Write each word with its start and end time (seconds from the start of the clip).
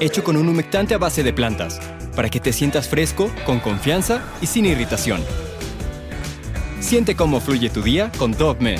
hecho 0.00 0.22
con 0.22 0.36
un 0.36 0.48
humectante 0.48 0.94
a 0.94 0.98
base 0.98 1.22
de 1.22 1.32
plantas, 1.32 1.80
para 2.14 2.28
que 2.28 2.40
te 2.40 2.52
sientas 2.52 2.88
fresco, 2.88 3.30
con 3.44 3.60
confianza 3.60 4.22
y 4.40 4.46
sin 4.46 4.66
irritación. 4.66 5.22
Siente 6.80 7.16
cómo 7.16 7.40
fluye 7.40 7.70
tu 7.70 7.82
día 7.82 8.10
con 8.18 8.32
Dove 8.32 8.76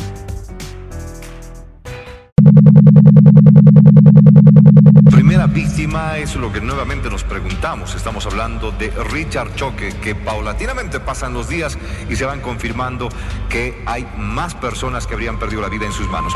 Primera 5.11 5.47
víctima 5.47 6.17
es 6.19 6.37
lo 6.37 6.53
que 6.53 6.61
nuevamente 6.61 7.11
nos 7.11 7.25
preguntamos. 7.25 7.95
Estamos 7.95 8.25
hablando 8.27 8.71
de 8.71 8.91
Richard 9.11 9.55
Choque, 9.57 9.95
que 10.03 10.15
paulatinamente 10.15 11.01
pasan 11.01 11.35
los 11.35 11.49
días 11.49 11.77
y 12.09 12.17
se 12.17 12.25
van 12.25 12.41
confirmando 12.41 13.09
que 13.49 13.83
hay 13.87 14.07
más 14.17 14.55
personas 14.55 15.07
que 15.07 15.15
habrían 15.15 15.39
perdido 15.39 15.61
la 15.61 15.69
vida 15.69 15.87
en 15.87 15.93
sus 15.93 16.09
manos. 16.09 16.33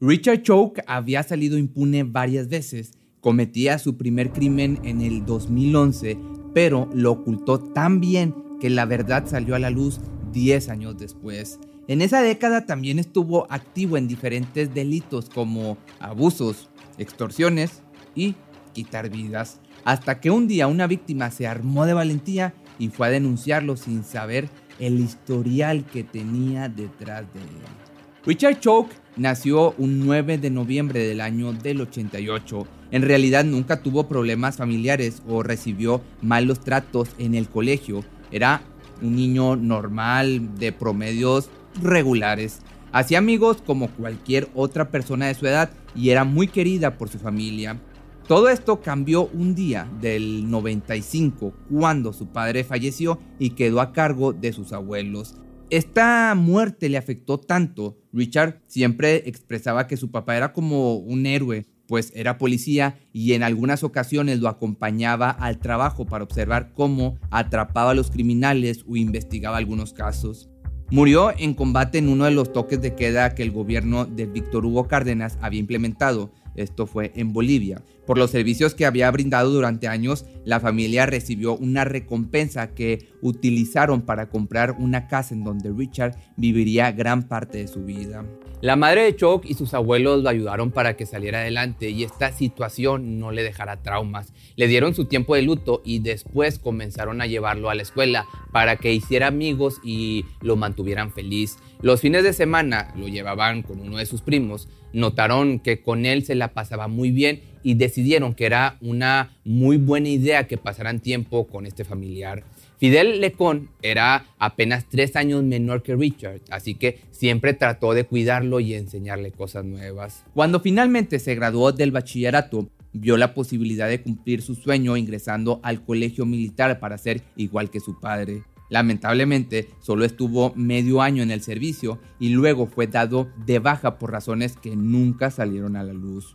Richard 0.00 0.42
Choke 0.42 0.80
había 0.86 1.24
salido 1.24 1.58
impune 1.58 2.04
varias 2.04 2.48
veces, 2.48 2.92
cometía 3.20 3.80
su 3.80 3.96
primer 3.96 4.30
crimen 4.30 4.78
en 4.84 5.00
el 5.00 5.26
2011, 5.26 6.16
pero 6.54 6.88
lo 6.94 7.10
ocultó 7.10 7.58
tan 7.58 7.98
bien 7.98 8.32
que 8.60 8.70
la 8.70 8.84
verdad 8.84 9.26
salió 9.26 9.56
a 9.56 9.58
la 9.58 9.70
luz 9.70 9.98
10 10.32 10.68
años 10.68 10.98
después. 10.98 11.58
En 11.88 12.00
esa 12.00 12.22
década 12.22 12.64
también 12.64 13.00
estuvo 13.00 13.50
activo 13.50 13.96
en 13.96 14.06
diferentes 14.06 14.72
delitos 14.72 15.30
como 15.30 15.78
abusos, 15.98 16.70
extorsiones 16.96 17.82
y 18.14 18.36
quitar 18.74 19.10
vidas, 19.10 19.60
hasta 19.84 20.20
que 20.20 20.30
un 20.30 20.46
día 20.46 20.68
una 20.68 20.86
víctima 20.86 21.32
se 21.32 21.48
armó 21.48 21.86
de 21.86 21.94
valentía 21.94 22.54
y 22.78 22.88
fue 22.90 23.08
a 23.08 23.10
denunciarlo 23.10 23.76
sin 23.76 24.04
saber 24.04 24.48
el 24.78 25.00
historial 25.00 25.84
que 25.86 26.04
tenía 26.04 26.68
detrás 26.68 27.22
de 27.34 27.40
él. 27.40 27.87
Richard 28.28 28.60
Choke 28.60 28.94
nació 29.16 29.72
un 29.78 30.00
9 30.00 30.36
de 30.36 30.50
noviembre 30.50 31.02
del 31.02 31.22
año 31.22 31.54
del 31.54 31.80
88. 31.80 32.66
En 32.90 33.00
realidad 33.00 33.42
nunca 33.42 33.80
tuvo 33.80 34.06
problemas 34.06 34.58
familiares 34.58 35.22
o 35.26 35.42
recibió 35.42 36.02
malos 36.20 36.60
tratos 36.60 37.08
en 37.16 37.34
el 37.34 37.48
colegio. 37.48 38.04
Era 38.30 38.60
un 39.00 39.16
niño 39.16 39.56
normal 39.56 40.58
de 40.58 40.72
promedios 40.72 41.48
regulares. 41.82 42.58
Hacía 42.92 43.16
amigos 43.16 43.62
como 43.64 43.88
cualquier 43.92 44.50
otra 44.54 44.90
persona 44.90 45.28
de 45.28 45.34
su 45.34 45.46
edad 45.46 45.70
y 45.96 46.10
era 46.10 46.24
muy 46.24 46.48
querida 46.48 46.98
por 46.98 47.08
su 47.08 47.18
familia. 47.18 47.80
Todo 48.26 48.50
esto 48.50 48.82
cambió 48.82 49.24
un 49.28 49.54
día 49.54 49.88
del 50.02 50.50
95 50.50 51.54
cuando 51.70 52.12
su 52.12 52.26
padre 52.26 52.62
falleció 52.62 53.18
y 53.38 53.50
quedó 53.52 53.80
a 53.80 53.94
cargo 53.94 54.34
de 54.34 54.52
sus 54.52 54.74
abuelos. 54.74 55.36
Esta 55.70 56.34
muerte 56.34 56.88
le 56.88 56.96
afectó 56.96 57.38
tanto. 57.38 57.98
Richard 58.12 58.62
siempre 58.68 59.28
expresaba 59.28 59.86
que 59.86 59.98
su 59.98 60.10
papá 60.10 60.34
era 60.34 60.54
como 60.54 60.94
un 60.94 61.26
héroe, 61.26 61.66
pues 61.86 62.10
era 62.14 62.38
policía 62.38 62.98
y 63.12 63.34
en 63.34 63.42
algunas 63.42 63.82
ocasiones 63.82 64.40
lo 64.40 64.48
acompañaba 64.48 65.30
al 65.30 65.58
trabajo 65.58 66.06
para 66.06 66.24
observar 66.24 66.72
cómo 66.72 67.18
atrapaba 67.30 67.90
a 67.90 67.94
los 67.94 68.10
criminales 68.10 68.82
o 68.88 68.96
investigaba 68.96 69.58
algunos 69.58 69.92
casos. 69.92 70.48
Murió 70.90 71.34
en 71.36 71.52
combate 71.52 71.98
en 71.98 72.08
uno 72.08 72.24
de 72.24 72.30
los 72.30 72.50
toques 72.50 72.80
de 72.80 72.94
queda 72.94 73.34
que 73.34 73.42
el 73.42 73.50
gobierno 73.50 74.06
de 74.06 74.24
Víctor 74.24 74.64
Hugo 74.64 74.88
Cárdenas 74.88 75.36
había 75.42 75.60
implementado, 75.60 76.32
esto 76.56 76.86
fue 76.86 77.12
en 77.14 77.34
Bolivia. 77.34 77.82
Por 78.08 78.16
los 78.16 78.30
servicios 78.30 78.74
que 78.74 78.86
había 78.86 79.10
brindado 79.10 79.50
durante 79.50 79.86
años, 79.86 80.24
la 80.46 80.60
familia 80.60 81.04
recibió 81.04 81.54
una 81.54 81.84
recompensa 81.84 82.74
que 82.74 83.10
utilizaron 83.20 84.00
para 84.00 84.30
comprar 84.30 84.76
una 84.78 85.08
casa 85.08 85.34
en 85.34 85.44
donde 85.44 85.70
Richard 85.70 86.16
viviría 86.38 86.90
gran 86.90 87.28
parte 87.28 87.58
de 87.58 87.68
su 87.68 87.84
vida. 87.84 88.24
La 88.62 88.76
madre 88.76 89.02
de 89.02 89.14
Chuck 89.14 89.44
y 89.44 89.52
sus 89.52 89.74
abuelos 89.74 90.22
lo 90.22 90.30
ayudaron 90.30 90.70
para 90.70 90.96
que 90.96 91.04
saliera 91.04 91.40
adelante 91.40 91.90
y 91.90 92.02
esta 92.02 92.32
situación 92.32 93.20
no 93.20 93.30
le 93.30 93.42
dejara 93.42 93.82
traumas. 93.82 94.32
Le 94.56 94.68
dieron 94.68 94.94
su 94.94 95.04
tiempo 95.04 95.34
de 95.34 95.42
luto 95.42 95.82
y 95.84 95.98
después 95.98 96.58
comenzaron 96.58 97.20
a 97.20 97.26
llevarlo 97.26 97.68
a 97.68 97.74
la 97.74 97.82
escuela 97.82 98.26
para 98.52 98.76
que 98.76 98.94
hiciera 98.94 99.26
amigos 99.26 99.80
y 99.84 100.24
lo 100.40 100.56
mantuvieran 100.56 101.12
feliz. 101.12 101.58
Los 101.82 102.00
fines 102.00 102.24
de 102.24 102.32
semana 102.32 102.92
lo 102.96 103.06
llevaban 103.06 103.62
con 103.62 103.80
uno 103.80 103.98
de 103.98 104.06
sus 104.06 104.22
primos, 104.22 104.68
notaron 104.92 105.60
que 105.60 105.82
con 105.82 106.06
él 106.06 106.24
se 106.24 106.34
la 106.34 106.52
pasaba 106.54 106.88
muy 106.88 107.12
bien 107.12 107.42
y 107.62 107.74
decidieron 107.74 108.34
que 108.34 108.46
era 108.46 108.76
una 108.80 109.36
muy 109.44 109.76
buena 109.76 110.08
idea 110.08 110.46
que 110.46 110.58
pasaran 110.58 111.00
tiempo 111.00 111.46
con 111.46 111.66
este 111.66 111.84
familiar. 111.84 112.44
Fidel 112.78 113.20
Lecón 113.20 113.70
era 113.82 114.26
apenas 114.38 114.86
tres 114.88 115.16
años 115.16 115.42
menor 115.42 115.82
que 115.82 115.96
Richard, 115.96 116.40
así 116.50 116.74
que 116.74 117.00
siempre 117.10 117.52
trató 117.52 117.92
de 117.92 118.04
cuidarlo 118.04 118.60
y 118.60 118.74
enseñarle 118.74 119.32
cosas 119.32 119.64
nuevas. 119.64 120.24
Cuando 120.32 120.60
finalmente 120.60 121.18
se 121.18 121.34
graduó 121.34 121.72
del 121.72 121.90
bachillerato, 121.90 122.68
vio 122.92 123.16
la 123.16 123.34
posibilidad 123.34 123.88
de 123.88 124.00
cumplir 124.00 124.42
su 124.42 124.54
sueño 124.54 124.96
ingresando 124.96 125.60
al 125.62 125.84
colegio 125.84 126.24
militar 126.24 126.78
para 126.78 126.98
ser 126.98 127.22
igual 127.36 127.70
que 127.70 127.80
su 127.80 127.98
padre. 127.98 128.44
Lamentablemente, 128.70 129.68
solo 129.80 130.04
estuvo 130.04 130.52
medio 130.54 131.00
año 131.00 131.22
en 131.22 131.30
el 131.30 131.40
servicio 131.40 131.98
y 132.20 132.30
luego 132.30 132.66
fue 132.66 132.86
dado 132.86 133.28
de 133.46 133.58
baja 133.58 133.98
por 133.98 134.12
razones 134.12 134.56
que 134.56 134.76
nunca 134.76 135.30
salieron 135.30 135.74
a 135.76 135.82
la 135.82 135.94
luz. 135.94 136.34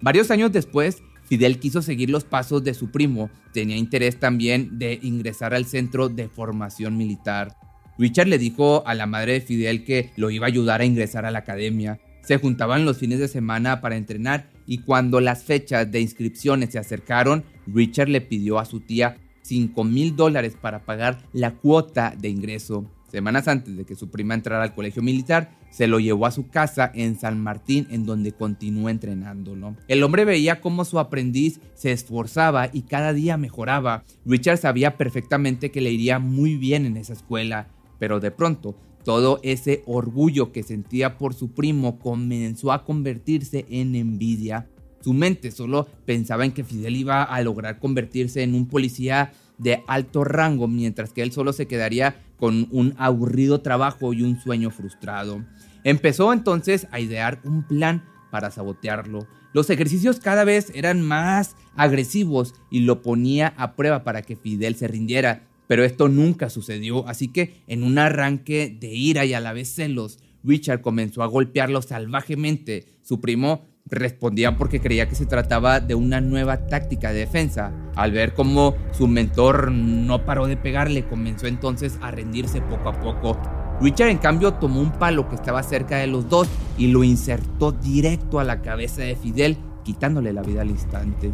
Varios 0.00 0.30
años 0.30 0.52
después, 0.52 1.02
Fidel 1.24 1.58
quiso 1.58 1.82
seguir 1.82 2.08
los 2.08 2.24
pasos 2.24 2.64
de 2.64 2.72
su 2.72 2.90
primo, 2.90 3.30
tenía 3.52 3.76
interés 3.76 4.18
también 4.18 4.78
de 4.78 4.98
ingresar 5.02 5.54
al 5.54 5.66
centro 5.66 6.08
de 6.08 6.28
formación 6.28 6.96
militar. 6.96 7.56
Richard 7.98 8.28
le 8.28 8.38
dijo 8.38 8.86
a 8.86 8.94
la 8.94 9.06
madre 9.06 9.32
de 9.32 9.40
Fidel 9.40 9.84
que 9.84 10.10
lo 10.16 10.30
iba 10.30 10.46
a 10.46 10.48
ayudar 10.48 10.80
a 10.80 10.84
ingresar 10.84 11.26
a 11.26 11.32
la 11.32 11.40
academia. 11.40 11.98
Se 12.22 12.38
juntaban 12.38 12.84
los 12.84 12.98
fines 12.98 13.18
de 13.18 13.26
semana 13.26 13.80
para 13.80 13.96
entrenar 13.96 14.50
y 14.66 14.78
cuando 14.78 15.20
las 15.20 15.42
fechas 15.42 15.90
de 15.90 16.00
inscripciones 16.00 16.70
se 16.70 16.78
acercaron, 16.78 17.44
Richard 17.66 18.08
le 18.08 18.20
pidió 18.20 18.58
a 18.58 18.64
su 18.64 18.80
tía 18.80 19.16
5 19.42 19.82
mil 19.84 20.14
dólares 20.14 20.56
para 20.60 20.84
pagar 20.84 21.18
la 21.32 21.54
cuota 21.54 22.14
de 22.16 22.28
ingreso. 22.28 22.88
Semanas 23.10 23.48
antes 23.48 23.74
de 23.76 23.84
que 23.84 23.94
su 23.94 24.10
prima 24.10 24.34
entrara 24.34 24.62
al 24.62 24.74
colegio 24.74 25.02
militar, 25.02 25.50
se 25.70 25.86
lo 25.86 25.98
llevó 25.98 26.26
a 26.26 26.30
su 26.30 26.48
casa 26.48 26.90
en 26.94 27.18
San 27.18 27.40
Martín, 27.40 27.86
en 27.90 28.04
donde 28.04 28.32
continuó 28.32 28.90
entrenándolo. 28.90 29.76
El 29.88 30.02
hombre 30.02 30.26
veía 30.26 30.60
cómo 30.60 30.84
su 30.84 30.98
aprendiz 30.98 31.60
se 31.74 31.92
esforzaba 31.92 32.68
y 32.72 32.82
cada 32.82 33.14
día 33.14 33.38
mejoraba. 33.38 34.04
Richard 34.26 34.58
sabía 34.58 34.96
perfectamente 34.96 35.70
que 35.70 35.80
le 35.80 35.90
iría 35.90 36.18
muy 36.18 36.56
bien 36.56 36.84
en 36.84 36.98
esa 36.98 37.14
escuela, 37.14 37.68
pero 37.98 38.20
de 38.20 38.30
pronto 38.30 38.76
todo 39.04 39.40
ese 39.42 39.82
orgullo 39.86 40.52
que 40.52 40.62
sentía 40.62 41.16
por 41.16 41.32
su 41.32 41.52
primo 41.52 41.98
comenzó 41.98 42.72
a 42.72 42.84
convertirse 42.84 43.64
en 43.70 43.94
envidia. 43.94 44.68
Su 45.00 45.14
mente 45.14 45.50
solo 45.50 45.86
pensaba 46.04 46.44
en 46.44 46.52
que 46.52 46.64
Fidel 46.64 46.96
iba 46.96 47.22
a 47.22 47.40
lograr 47.40 47.78
convertirse 47.78 48.42
en 48.42 48.54
un 48.54 48.66
policía 48.66 49.32
de 49.56 49.82
alto 49.86 50.24
rango, 50.24 50.68
mientras 50.68 51.12
que 51.12 51.22
él 51.22 51.32
solo 51.32 51.52
se 51.52 51.66
quedaría 51.66 52.16
con 52.38 52.68
un 52.70 52.94
aburrido 52.96 53.60
trabajo 53.60 54.12
y 54.12 54.22
un 54.22 54.40
sueño 54.40 54.70
frustrado. 54.70 55.44
Empezó 55.84 56.32
entonces 56.32 56.86
a 56.90 57.00
idear 57.00 57.40
un 57.44 57.62
plan 57.62 58.04
para 58.30 58.50
sabotearlo. 58.50 59.26
Los 59.52 59.70
ejercicios 59.70 60.20
cada 60.20 60.44
vez 60.44 60.70
eran 60.74 61.02
más 61.02 61.56
agresivos 61.74 62.54
y 62.70 62.80
lo 62.80 63.02
ponía 63.02 63.54
a 63.56 63.74
prueba 63.74 64.04
para 64.04 64.22
que 64.22 64.36
Fidel 64.36 64.76
se 64.76 64.88
rindiera, 64.88 65.48
pero 65.66 65.84
esto 65.84 66.08
nunca 66.08 66.50
sucedió, 66.50 67.06
así 67.08 67.28
que 67.28 67.62
en 67.66 67.82
un 67.82 67.98
arranque 67.98 68.74
de 68.78 68.88
ira 68.88 69.24
y 69.24 69.34
a 69.34 69.40
la 69.40 69.52
vez 69.52 69.74
celos, 69.74 70.18
Richard 70.44 70.80
comenzó 70.80 71.22
a 71.22 71.26
golpearlo 71.26 71.82
salvajemente. 71.82 72.86
Su 73.02 73.20
primo 73.20 73.66
respondía 73.90 74.56
porque 74.56 74.80
creía 74.80 75.08
que 75.08 75.14
se 75.14 75.26
trataba 75.26 75.80
de 75.80 75.94
una 75.94 76.20
nueva 76.20 76.66
táctica 76.66 77.12
de 77.12 77.20
defensa. 77.20 77.72
Al 77.96 78.12
ver 78.12 78.34
cómo 78.34 78.74
su 78.92 79.08
mentor 79.08 79.70
no 79.72 80.24
paró 80.24 80.46
de 80.46 80.56
pegarle, 80.56 81.06
comenzó 81.06 81.46
entonces 81.46 81.98
a 82.00 82.10
rendirse 82.10 82.60
poco 82.60 82.88
a 82.90 83.00
poco. 83.00 83.38
Richard 83.80 84.10
en 84.10 84.18
cambio 84.18 84.54
tomó 84.54 84.80
un 84.80 84.92
palo 84.92 85.28
que 85.28 85.36
estaba 85.36 85.62
cerca 85.62 85.96
de 85.98 86.08
los 86.08 86.28
dos 86.28 86.48
y 86.76 86.88
lo 86.88 87.04
insertó 87.04 87.72
directo 87.72 88.40
a 88.40 88.44
la 88.44 88.60
cabeza 88.60 89.02
de 89.02 89.14
Fidel, 89.14 89.56
quitándole 89.84 90.32
la 90.32 90.42
vida 90.42 90.62
al 90.62 90.70
instante. 90.70 91.32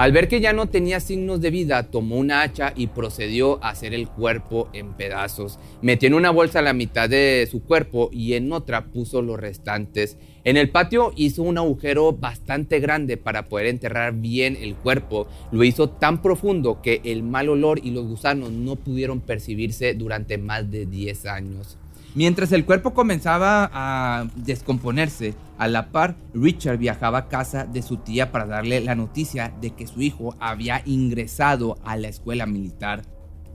Al 0.00 0.12
ver 0.12 0.28
que 0.28 0.40
ya 0.40 0.54
no 0.54 0.64
tenía 0.64 0.98
signos 0.98 1.42
de 1.42 1.50
vida, 1.50 1.90
tomó 1.90 2.16
una 2.16 2.40
hacha 2.40 2.72
y 2.74 2.86
procedió 2.86 3.62
a 3.62 3.68
hacer 3.68 3.92
el 3.92 4.08
cuerpo 4.08 4.70
en 4.72 4.94
pedazos. 4.94 5.58
Metió 5.82 6.06
en 6.06 6.14
una 6.14 6.30
bolsa 6.30 6.62
la 6.62 6.72
mitad 6.72 7.06
de 7.06 7.46
su 7.50 7.62
cuerpo 7.62 8.08
y 8.10 8.32
en 8.32 8.50
otra 8.50 8.86
puso 8.86 9.20
los 9.20 9.38
restantes. 9.38 10.16
En 10.42 10.56
el 10.56 10.70
patio 10.70 11.12
hizo 11.16 11.42
un 11.42 11.58
agujero 11.58 12.14
bastante 12.14 12.80
grande 12.80 13.18
para 13.18 13.50
poder 13.50 13.66
enterrar 13.66 14.14
bien 14.14 14.56
el 14.58 14.74
cuerpo. 14.74 15.28
Lo 15.52 15.64
hizo 15.64 15.90
tan 15.90 16.22
profundo 16.22 16.80
que 16.80 17.02
el 17.04 17.22
mal 17.22 17.50
olor 17.50 17.78
y 17.84 17.90
los 17.90 18.06
gusanos 18.06 18.52
no 18.52 18.76
pudieron 18.76 19.20
percibirse 19.20 19.92
durante 19.92 20.38
más 20.38 20.70
de 20.70 20.86
10 20.86 21.26
años. 21.26 21.76
Mientras 22.14 22.52
el 22.52 22.64
cuerpo 22.64 22.94
comenzaba 22.94 23.70
a 23.70 24.26
descomponerse, 24.34 25.34
a 25.60 25.68
la 25.68 25.92
par, 25.92 26.16
Richard 26.32 26.78
viajaba 26.78 27.18
a 27.18 27.28
casa 27.28 27.66
de 27.66 27.82
su 27.82 27.98
tía 27.98 28.32
para 28.32 28.46
darle 28.46 28.80
la 28.80 28.94
noticia 28.94 29.52
de 29.60 29.72
que 29.72 29.86
su 29.86 30.00
hijo 30.00 30.34
había 30.40 30.80
ingresado 30.86 31.76
a 31.84 31.98
la 31.98 32.08
escuela 32.08 32.46
militar. 32.46 33.02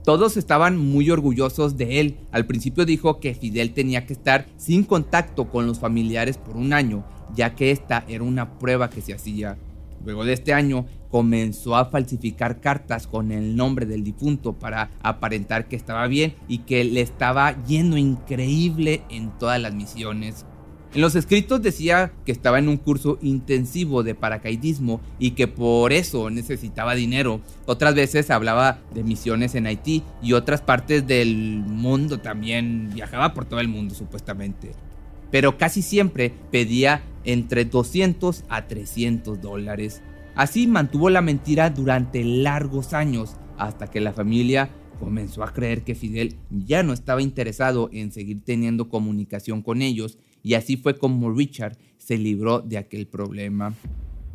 Todos 0.04 0.36
estaban 0.36 0.76
muy 0.76 1.10
orgullosos 1.10 1.76
de 1.76 1.98
él. 1.98 2.16
Al 2.30 2.46
principio 2.46 2.84
dijo 2.84 3.18
que 3.18 3.34
Fidel 3.34 3.72
tenía 3.72 4.06
que 4.06 4.12
estar 4.12 4.46
sin 4.56 4.84
contacto 4.84 5.50
con 5.50 5.66
los 5.66 5.80
familiares 5.80 6.38
por 6.38 6.56
un 6.56 6.72
año, 6.72 7.04
ya 7.34 7.56
que 7.56 7.72
esta 7.72 8.04
era 8.06 8.22
una 8.22 8.56
prueba 8.56 8.88
que 8.88 9.00
se 9.00 9.12
hacía. 9.12 9.58
Luego 10.04 10.24
de 10.24 10.34
este 10.34 10.54
año, 10.54 10.86
comenzó 11.10 11.74
a 11.74 11.86
falsificar 11.86 12.60
cartas 12.60 13.08
con 13.08 13.32
el 13.32 13.56
nombre 13.56 13.84
del 13.84 14.04
difunto 14.04 14.52
para 14.52 14.90
aparentar 15.02 15.66
que 15.66 15.74
estaba 15.74 16.06
bien 16.06 16.36
y 16.46 16.58
que 16.58 16.84
le 16.84 17.00
estaba 17.00 17.60
yendo 17.64 17.96
increíble 17.96 19.02
en 19.10 19.36
todas 19.38 19.60
las 19.60 19.74
misiones. 19.74 20.46
En 20.96 21.02
los 21.02 21.14
escritos 21.14 21.60
decía 21.60 22.10
que 22.24 22.32
estaba 22.32 22.58
en 22.58 22.70
un 22.70 22.78
curso 22.78 23.18
intensivo 23.20 24.02
de 24.02 24.14
paracaidismo 24.14 25.02
y 25.18 25.32
que 25.32 25.46
por 25.46 25.92
eso 25.92 26.30
necesitaba 26.30 26.94
dinero. 26.94 27.42
Otras 27.66 27.94
veces 27.94 28.30
hablaba 28.30 28.78
de 28.94 29.04
misiones 29.04 29.54
en 29.54 29.66
Haití 29.66 30.02
y 30.22 30.32
otras 30.32 30.62
partes 30.62 31.06
del 31.06 31.62
mundo 31.66 32.20
también. 32.20 32.92
Viajaba 32.94 33.34
por 33.34 33.44
todo 33.44 33.60
el 33.60 33.68
mundo 33.68 33.94
supuestamente. 33.94 34.72
Pero 35.30 35.58
casi 35.58 35.82
siempre 35.82 36.32
pedía 36.50 37.02
entre 37.24 37.66
200 37.66 38.44
a 38.48 38.66
300 38.66 39.38
dólares. 39.42 40.00
Así 40.34 40.66
mantuvo 40.66 41.10
la 41.10 41.20
mentira 41.20 41.68
durante 41.68 42.24
largos 42.24 42.94
años 42.94 43.36
hasta 43.58 43.88
que 43.88 44.00
la 44.00 44.14
familia 44.14 44.70
comenzó 44.98 45.44
a 45.44 45.52
creer 45.52 45.82
que 45.82 45.94
Fidel 45.94 46.36
ya 46.48 46.82
no 46.82 46.94
estaba 46.94 47.20
interesado 47.20 47.90
en 47.92 48.12
seguir 48.12 48.40
teniendo 48.46 48.88
comunicación 48.88 49.60
con 49.60 49.82
ellos 49.82 50.16
y 50.46 50.54
así 50.54 50.76
fue 50.76 50.96
como 50.96 51.32
Richard 51.32 51.76
se 51.98 52.16
libró 52.16 52.60
de 52.60 52.78
aquel 52.78 53.06
problema. 53.06 53.74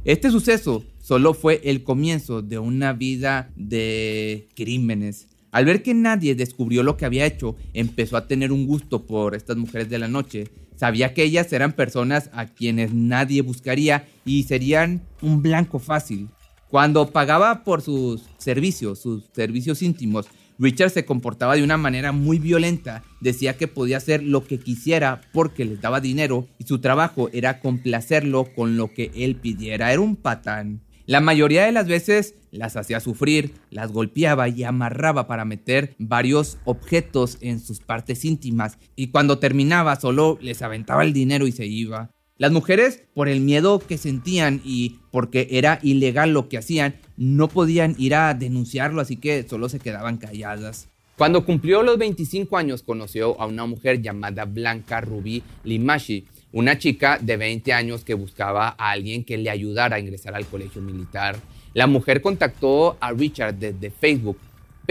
Este 0.04 0.30
suceso 0.30 0.84
solo 1.00 1.34
fue 1.34 1.62
el 1.64 1.84
comienzo 1.84 2.42
de 2.42 2.60
una 2.60 2.92
vida 2.92 3.50
de 3.56 4.50
crímenes. 4.54 5.30
Al 5.52 5.64
ver 5.66 5.82
que 5.82 5.94
nadie 5.94 6.36
descubrió 6.36 6.84
lo 6.84 6.98
que 6.98 7.06
había 7.06 7.26
hecho, 7.26 7.56
empezó 7.74 8.18
a 8.18 8.28
tener 8.28 8.52
un 8.52 8.68
gusto 8.68 9.08
por 9.08 9.36
estas 9.36 9.56
mujeres 9.56 9.90
de 9.90 10.00
la 10.00 10.08
noche 10.08 10.50
Sabía 10.82 11.14
que 11.14 11.22
ellas 11.22 11.54
eran 11.54 11.74
personas 11.74 12.32
a 12.34 12.48
quienes 12.48 12.92
nadie 12.92 13.44
buscaría 13.44 14.08
y 14.26 14.42
serían 14.46 15.04
un 15.22 15.44
blanco 15.44 15.78
fácil. 15.78 16.30
Cuando 16.70 17.12
pagaba 17.12 17.64
por 17.64 17.84
sus 17.84 18.24
servicios, 18.40 18.98
sus 18.98 19.26
servicios 19.32 19.84
íntimos, 19.84 20.26
Richard 20.62 20.92
se 20.92 21.06
comportaba 21.06 21.56
de 21.56 21.64
una 21.64 21.78
manera 21.78 22.12
muy 22.12 22.38
violenta. 22.38 23.04
Decía 23.20 23.58
que 23.58 23.68
podía 23.68 23.98
hacer 23.98 24.22
lo 24.22 24.46
que 24.46 24.60
quisiera 24.60 25.22
porque 25.34 25.66
les 25.66 25.82
daba 25.82 26.02
dinero 26.02 26.48
y 26.60 26.66
su 26.66 26.80
trabajo 26.80 27.30
era 27.34 27.60
complacerlo 27.60 28.54
con 28.54 28.78
lo 28.78 28.94
que 28.94 29.12
él 29.16 29.38
pidiera. 29.38 29.92
Era 29.92 30.02
un 30.02 30.16
patán. 30.16 30.82
La 31.08 31.20
mayoría 31.20 31.66
de 31.66 31.72
las 31.72 31.88
veces 31.88 32.36
las 32.52 32.78
hacía 32.78 33.00
sufrir, 33.00 33.56
las 33.72 33.92
golpeaba 33.92 34.50
y 34.50 34.64
amarraba 34.64 35.26
para 35.26 35.46
meter 35.46 35.96
varios 35.98 36.60
objetos 36.64 37.40
en 37.42 37.60
sus 37.60 37.80
partes 37.80 38.24
íntimas 38.24 38.78
y 38.96 39.08
cuando 39.08 39.40
terminaba 39.40 40.00
solo 40.00 40.38
les 40.42 40.62
aventaba 40.62 41.04
el 41.04 41.12
dinero 41.12 41.48
y 41.48 41.54
se 41.54 41.66
iba. 41.66 42.12
Las 42.42 42.52
mujeres, 42.52 43.04
por 43.14 43.30
el 43.30 43.40
miedo 43.40 43.78
que 43.78 44.00
sentían 44.00 44.62
y 44.66 44.96
porque 45.12 45.48
era 45.52 45.78
ilegal 45.84 46.34
lo 46.34 46.50
que 46.50 46.58
hacían, 46.58 46.96
no 47.16 47.48
podían 47.48 47.94
ir 48.00 48.16
a 48.16 48.34
denunciarlo, 48.34 49.00
así 49.00 49.18
que 49.18 49.48
solo 49.48 49.70
se 49.70 49.78
quedaban 49.78 50.18
calladas. 50.18 50.90
Cuando 51.20 51.46
cumplió 51.46 51.84
los 51.84 52.00
25 52.00 52.58
años 52.58 52.82
conoció 52.82 53.40
a 53.40 53.46
una 53.46 53.68
mujer 53.68 54.02
llamada 54.02 54.46
Blanca 54.46 55.02
Rubí 55.02 55.44
Limashi, 55.66 56.26
una 56.52 56.80
chica 56.80 57.20
de 57.22 57.38
20 57.38 57.74
años 57.74 58.04
que 58.04 58.16
buscaba 58.16 58.70
a 58.70 58.90
alguien 58.90 59.24
que 59.24 59.38
le 59.38 59.52
ayudara 59.52 59.98
a 59.98 60.00
ingresar 60.00 60.34
al 60.34 60.48
colegio 60.48 60.82
militar. 60.82 61.38
La 61.76 61.86
mujer 61.86 62.22
contactó 62.22 62.98
a 63.00 63.12
Richard 63.12 63.54
desde 63.54 63.92
Facebook, 63.92 64.40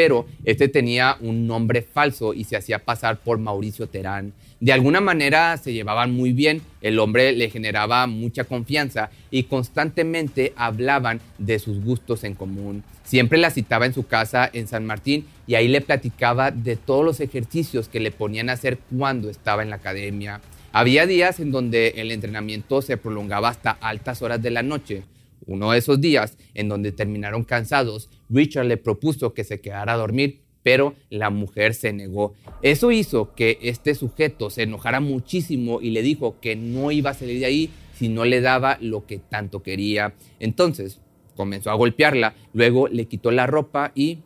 pero 0.00 0.25
este 0.47 0.69
tenía 0.69 1.19
un 1.20 1.47
nombre 1.47 1.82
falso 1.82 2.32
y 2.32 2.44
se 2.44 2.56
hacía 2.56 2.79
pasar 2.79 3.19
por 3.19 3.37
Mauricio 3.37 3.87
Terán. 3.87 4.32
De 4.58 4.73
alguna 4.73 5.02
manera 5.02 5.58
se 5.58 5.75
llevaban 5.75 6.11
muy 6.11 6.32
bien, 6.32 6.62
el 6.81 6.99
hombre 6.99 7.32
le 7.32 7.50
generaba 7.50 8.06
mucha 8.06 8.44
confianza 8.44 9.11
y 9.31 9.43
constantemente 9.43 10.55
hablaban 10.56 11.20
de 11.37 11.58
sus 11.58 11.85
gustos 11.85 12.25
en 12.25 12.35
común. 12.35 12.82
Siempre 13.05 13.37
la 13.37 13.50
citaba 13.50 13.85
en 13.85 13.93
su 13.93 14.06
casa 14.06 14.49
en 14.50 14.69
San 14.69 14.87
Martín 14.87 15.26
y 15.47 15.56
ahí 15.56 15.69
le 15.69 15.82
platicaba 15.82 16.50
de 16.50 16.76
todos 16.76 17.05
los 17.05 17.20
ejercicios 17.20 17.88
que 17.88 18.00
le 18.00 18.11
ponían 18.11 18.49
a 18.49 18.55
hacer 18.55 18.79
cuando 18.97 19.29
estaba 19.29 19.62
en 19.62 19.69
la 19.69 19.76
academia. 19.76 20.41
Había 20.73 21.05
días 21.05 21.41
en 21.41 21.52
donde 21.52 21.88
el 21.99 22.11
entrenamiento 22.11 22.81
se 22.81 22.97
prolongaba 22.97 23.50
hasta 23.50 23.73
altas 23.73 24.23
horas 24.23 24.41
de 24.41 24.50
la 24.50 24.62
noche. 24.62 25.02
Uno 25.50 25.73
de 25.73 25.79
esos 25.79 26.00
días, 26.00 26.38
en 26.55 26.69
donde 26.69 26.93
terminaron 26.93 27.43
cansados, 27.43 28.08
Richard 28.29 28.67
le 28.67 28.76
propuso 28.76 29.35
que 29.35 29.43
se 29.43 29.61
quedara 29.61 29.94
a 29.94 29.97
dormir, 29.97 30.43
pero 30.62 30.94
la 31.11 31.31
mujer 31.31 31.75
se 31.75 31.92
negó. 31.92 32.35
Eso 32.62 32.92
hizo 32.92 33.35
que 33.35 33.59
este 33.61 33.97
sujeto 33.97 34.49
se 34.49 34.62
enojara 34.62 35.00
muchísimo 35.00 35.80
y 35.80 35.90
le 35.90 36.02
dijo 36.02 36.38
que 36.40 36.54
no 36.54 36.92
iba 36.92 37.11
a 37.11 37.14
salir 37.14 37.40
de 37.40 37.47
ahí 37.47 37.71
si 37.95 38.09
no 38.09 38.25
le 38.25 38.40
daba 38.40 38.78
lo 38.80 39.07
que 39.07 39.19
tanto 39.19 39.61
quería. 39.64 40.14
Entonces 40.38 41.00
comenzó 41.35 41.73
a 41.73 41.75
golpearla, 41.75 42.37
luego 42.52 42.87
le 42.87 43.07
quitó 43.07 43.33
la 43.33 43.49
ropa 43.49 43.90
y 43.97 44.21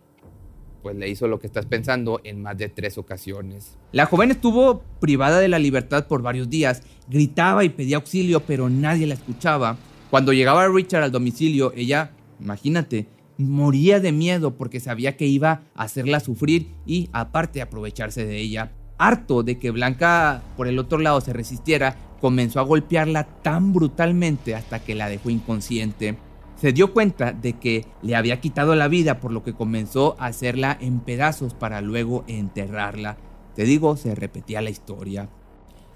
pues 0.83 0.95
le 0.97 1.09
hizo 1.09 1.27
lo 1.27 1.39
que 1.39 1.47
estás 1.47 1.65
pensando 1.65 2.21
en 2.25 2.43
más 2.43 2.59
de 2.59 2.69
tres 2.69 2.99
ocasiones. 2.99 3.79
La 3.93 4.05
joven 4.05 4.31
estuvo 4.31 4.83
privada 5.01 5.41
de 5.41 5.49
la 5.49 5.59
libertad 5.59 6.07
por 6.07 6.21
varios 6.21 6.51
días, 6.51 6.83
gritaba 7.09 7.65
y 7.65 7.71
pedía 7.71 7.97
auxilio, 7.97 8.41
pero 8.41 8.69
nadie 8.69 9.07
la 9.07 9.15
escuchaba. 9.15 9.79
Cuando 10.15 10.33
llegaba 10.33 10.69
Richard 10.69 11.03
al 11.03 11.11
domicilio, 11.11 11.73
ella, 11.75 12.13
imagínate, 12.39 13.09
moría 13.37 13.99
de 13.99 14.13
miedo 14.13 14.55
porque 14.57 14.79
sabía 14.79 15.17
que 15.17 15.27
iba 15.27 15.63
a 15.75 15.83
hacerla 15.83 16.21
sufrir 16.21 16.69
y 16.87 17.11
aparte 17.13 17.61
aprovecharse 17.61 18.25
de 18.25 18.39
ella. 18.39 18.71
Harto 18.97 19.43
de 19.43 19.59
que 19.59 19.73
Blanca 19.73 20.45
por 20.57 20.69
el 20.69 20.79
otro 20.79 20.99
lado 20.99 21.21
se 21.21 21.33
resistiera, 21.33 21.97
comenzó 22.21 22.61
a 22.61 22.63
golpearla 22.63 23.25
tan 23.43 23.73
brutalmente 23.73 24.55
hasta 24.55 24.85
que 24.85 24.95
la 24.95 25.09
dejó 25.09 25.31
inconsciente 25.31 26.17
se 26.55 26.73
dio 26.73 26.93
cuenta 26.93 27.33
de 27.33 27.55
que 27.55 27.85
le 28.01 28.15
había 28.15 28.41
quitado 28.41 28.77
la 28.77 28.87
vida 28.87 29.19
por 29.19 29.33
lo 29.33 29.43
que 29.43 29.55
comenzó 29.55 30.15
a 30.21 30.27
hacerla 30.27 30.79
en 30.81 31.01
pedazos 31.01 31.55
para 31.55 31.81
luego 31.81 32.23
enterrarla. 32.29 33.17
Te 33.57 33.65
digo, 33.65 33.97
se 33.97 34.15
repetía 34.15 34.63
la 34.63 34.71
historia. 34.71 35.29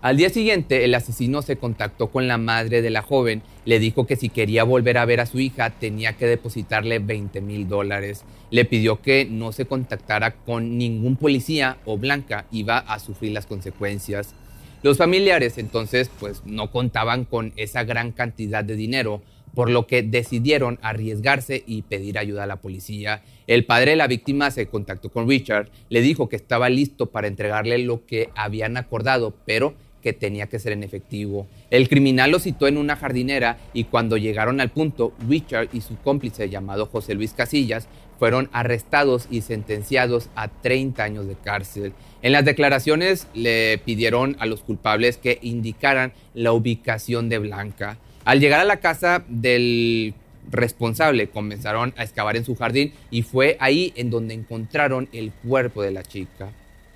Al 0.01 0.17
día 0.17 0.31
siguiente, 0.31 0.85
el 0.85 0.95
asesino 0.95 1.43
se 1.43 1.57
contactó 1.57 2.07
con 2.13 2.29
la 2.29 2.39
madre 2.39 2.83
de 2.83 2.91
la 2.91 3.03
joven, 3.03 3.43
le 3.65 3.81
dijo 3.81 4.07
que 4.07 4.15
si 4.15 4.29
quería 4.29 4.63
volver 4.63 4.97
a 4.97 5.05
ver 5.05 5.19
a 5.19 5.27
su 5.27 5.41
hija 5.41 5.71
tenía 5.71 6.13
que 6.13 6.27
depositarle 6.27 7.01
20 7.01 7.41
mil 7.41 7.67
dólares. 7.67 8.25
Le 8.53 8.65
pidió 8.65 9.03
que 9.03 9.27
no 9.29 9.51
se 9.51 9.65
contactara 9.65 10.37
con 10.37 10.79
ningún 10.79 11.17
policía 11.17 11.79
o 11.85 11.99
Blanca 11.99 12.47
iba 12.53 12.79
a 12.79 13.01
sufrir 13.01 13.33
las 13.33 13.47
consecuencias. 13.47 14.37
Los 14.85 14.99
familiares 14.99 15.59
entonces 15.59 16.13
pues 16.21 16.43
no 16.47 16.71
contaban 16.71 17.25
con 17.25 17.53
esa 17.57 17.83
gran 17.83 18.13
cantidad 18.13 18.63
de 18.63 18.77
dinero, 18.77 19.21
por 19.53 19.69
lo 19.69 19.89
que 19.89 20.05
decidieron 20.05 20.79
arriesgarse 20.83 21.65
y 21.67 21.83
pedir 21.83 22.19
ayuda 22.19 22.45
a 22.45 22.47
la 22.47 22.61
policía. 22.61 23.25
El 23.49 23.65
padre 23.65 23.93
de 23.93 23.97
la 23.97 24.07
víctima 24.07 24.53
se 24.53 24.67
contactó 24.67 25.11
con 25.11 25.29
Richard, 25.29 25.71
le 25.89 26.03
dijo 26.03 26.29
que 26.29 26.37
estaba 26.37 26.69
listo 26.69 27.07
para 27.07 27.27
entregarle 27.27 27.79
lo 27.79 28.07
que 28.07 28.31
habían 28.37 28.77
acordado, 28.77 29.35
pero 29.45 29.75
que 30.09 30.15
tenía 30.15 30.47
que 30.47 30.59
ser 30.59 30.73
en 30.73 30.85
efectivo. 30.85 31.47
El 31.71 31.87
criminal 31.87 32.31
lo 32.31 32.39
citó 32.39 32.67
en 32.67 32.79
una 32.79 32.97
jardinera 32.97 33.59
y 33.75 33.85
cuando 33.85 34.17
llegaron 34.17 34.59
al 34.59 34.71
punto, 34.71 35.13
Richard 35.29 35.69
y 35.75 35.83
su 35.83 35.99
cómplice 35.99 36.49
llamado 36.49 36.87
José 36.87 37.13
Luis 37.13 37.35
Casillas 37.35 37.89
fueron 38.19 38.49
arrestados 38.55 39.29
y 39.31 39.43
sentenciados 39.43 40.31
a 40.35 40.49
30 40.49 41.05
años 41.05 41.27
de 41.27 41.35
cárcel. 41.35 41.93
En 42.23 42.33
las 42.33 42.47
declaraciones 42.47 43.27
le 43.35 43.77
pidieron 43.85 44.39
a 44.41 44.47
los 44.47 44.63
culpables 44.63 45.19
que 45.19 45.39
indicaran 45.43 46.15
la 46.33 46.53
ubicación 46.53 47.29
de 47.29 47.37
Blanca. 47.37 47.99
Al 48.25 48.41
llegar 48.41 48.61
a 48.61 48.65
la 48.65 48.81
casa 48.81 49.25
del 49.29 50.15
responsable 50.51 51.29
comenzaron 51.29 51.93
a 51.99 52.03
excavar 52.03 52.39
en 52.39 52.47
su 52.47 52.57
jardín 52.57 52.95
y 53.11 53.21
fue 53.25 53.59
ahí 53.61 53.93
en 53.95 54.09
donde 54.09 54.33
encontraron 54.33 55.07
el 55.13 55.33
cuerpo 55.33 55.83
de 55.83 55.91
la 55.91 56.03
chica. 56.03 56.49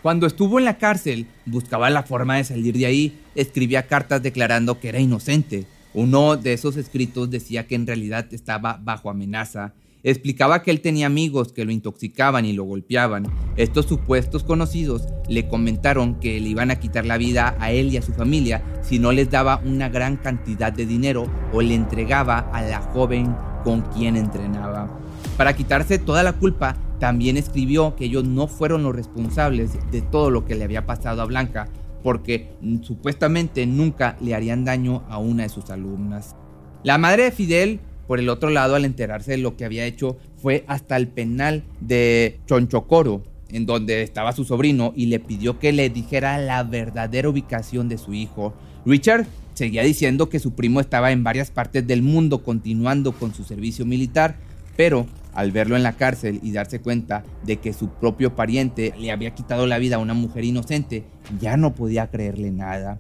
Cuando 0.03 0.27
estuvo 0.27 0.59
en 0.59 0.65
la 0.65 0.79
cárcel, 0.79 1.27
buscaba 1.47 1.89
la 1.89 2.03
forma 2.03 2.37
de 2.37 2.43
salir 2.43 2.77
de 2.77 2.87
ahí, 2.87 3.21
escribía 3.37 3.87
cartas 3.87 4.21
declarando 4.21 4.81
que 4.81 4.89
era 4.89 4.99
inocente. 4.99 5.65
Uno 5.95 6.37
de 6.37 6.55
esos 6.55 6.77
escritos 6.77 7.31
decía 7.31 7.69
que 7.69 7.77
en 7.77 7.87
realidad 7.87 8.27
estaba 8.33 8.81
bajo 8.83 9.11
amenaza. 9.11 9.75
Explicaba 10.03 10.65
que 10.65 10.73
él 10.73 10.81
tenía 10.81 11.07
amigos 11.07 11.53
que 11.53 11.65
lo 11.65 11.71
intoxicaban 11.71 12.45
y 12.45 12.53
lo 12.53 12.65
golpeaban. 12.65 13.27
Estos 13.57 13.87
supuestos 13.87 14.43
conocidos 14.43 15.07
le 15.29 15.47
comentaron 15.47 16.19
que 16.19 16.41
le 16.41 16.49
iban 16.49 16.73
a 16.73 16.81
quitar 16.81 17.07
la 17.07 17.17
vida 17.17 17.55
a 17.61 17.71
él 17.71 17.93
y 17.93 17.97
a 17.97 18.03
su 18.03 18.13
familia 18.13 18.61
si 18.83 18.99
no 18.99 19.13
les 19.13 19.31
daba 19.31 19.63
una 19.65 19.89
gran 19.89 20.17
cantidad 20.17 20.73
de 20.73 20.85
dinero 20.85 21.31
o 21.53 21.63
le 21.63 21.77
entregaba 21.77 22.39
a 22.53 22.63
la 22.63 22.81
joven 22.81 23.37
con 23.63 23.83
quien 23.83 24.17
entrenaba. 24.17 24.99
Para 25.37 25.55
quitarse 25.55 26.01
toda 26.01 26.25
la 26.25 26.33
culpa, 26.33 26.77
también 27.03 27.37
escribió 27.37 27.97
que 27.97 28.05
ellos 28.05 28.23
no 28.23 28.47
fueron 28.47 28.85
los 28.85 28.95
responsables 28.95 29.73
de 29.91 30.03
todo 30.03 30.31
lo 30.31 30.45
que 30.45 30.55
le 30.55 30.63
había 30.63 30.87
pasado 30.87 31.21
a 31.21 31.25
Blanca, 31.25 31.69
porque 32.05 32.51
supuestamente 32.83 33.67
nunca 33.67 34.17
le 34.21 34.37
harían 34.37 34.65
daño 34.65 35.03
a 35.09 35.19
una 35.19 35.43
de 35.43 35.49
sus 35.49 35.71
alumnas. 35.71 36.37
La 36.85 36.99
madre 36.99 37.25
de 37.25 37.33
Fidel, 37.33 37.81
por 38.07 38.21
el 38.21 38.29
otro 38.29 38.51
lado, 38.51 38.77
al 38.77 38.85
enterarse 38.85 39.33
de 39.33 39.39
lo 39.39 39.57
que 39.57 39.65
había 39.65 39.85
hecho, 39.85 40.17
fue 40.37 40.65
hasta 40.69 40.97
el 40.97 41.09
penal 41.09 41.65
de 41.81 42.39
Chonchocoro, 42.47 43.25
en 43.51 43.67
donde 43.67 44.05
estaba 44.05 44.33
su 44.33 44.45
sobrino, 44.45 44.93
y 44.95 45.07
le 45.07 45.19
pidió 45.19 45.59
que 45.59 45.73
le 45.73 45.91
dijera 45.91 46.39
la 46.39 46.63
verdadera 46.63 47.29
ubicación 47.29 47.89
de 47.89 47.99
su 47.99 48.15
hijo. 48.15 48.55
Richard 48.87 49.27
seguía 49.55 49.83
diciendo 49.83 50.29
que 50.29 50.39
su 50.39 50.53
primo 50.53 50.79
estaba 50.79 51.11
en 51.11 51.25
varias 51.25 51.51
partes 51.51 51.85
del 51.85 52.03
mundo 52.03 52.45
continuando 52.45 53.11
con 53.11 53.35
su 53.35 53.43
servicio 53.43 53.85
militar, 53.85 54.37
pero 54.77 55.09
al 55.35 55.53
verlo 55.53 55.77
en 55.77 55.83
la 55.83 55.95
cárcel 55.95 56.41
y 56.43 56.53
darse 56.53 56.81
cuenta 56.81 57.25
de 57.45 57.59
que 57.59 57.73
su 57.73 57.89
propio 57.89 58.35
pariente 58.35 58.95
le 58.99 59.13
había 59.13 59.35
quitado 59.35 59.67
la 59.67 59.79
vida 59.79 59.97
a 59.97 60.01
una 60.01 60.15
mujer 60.15 60.45
inocente, 60.45 61.05
ya 61.41 61.57
no 61.57 61.75
podía 61.75 62.09
creerle 62.09 62.51
nada. 62.51 62.99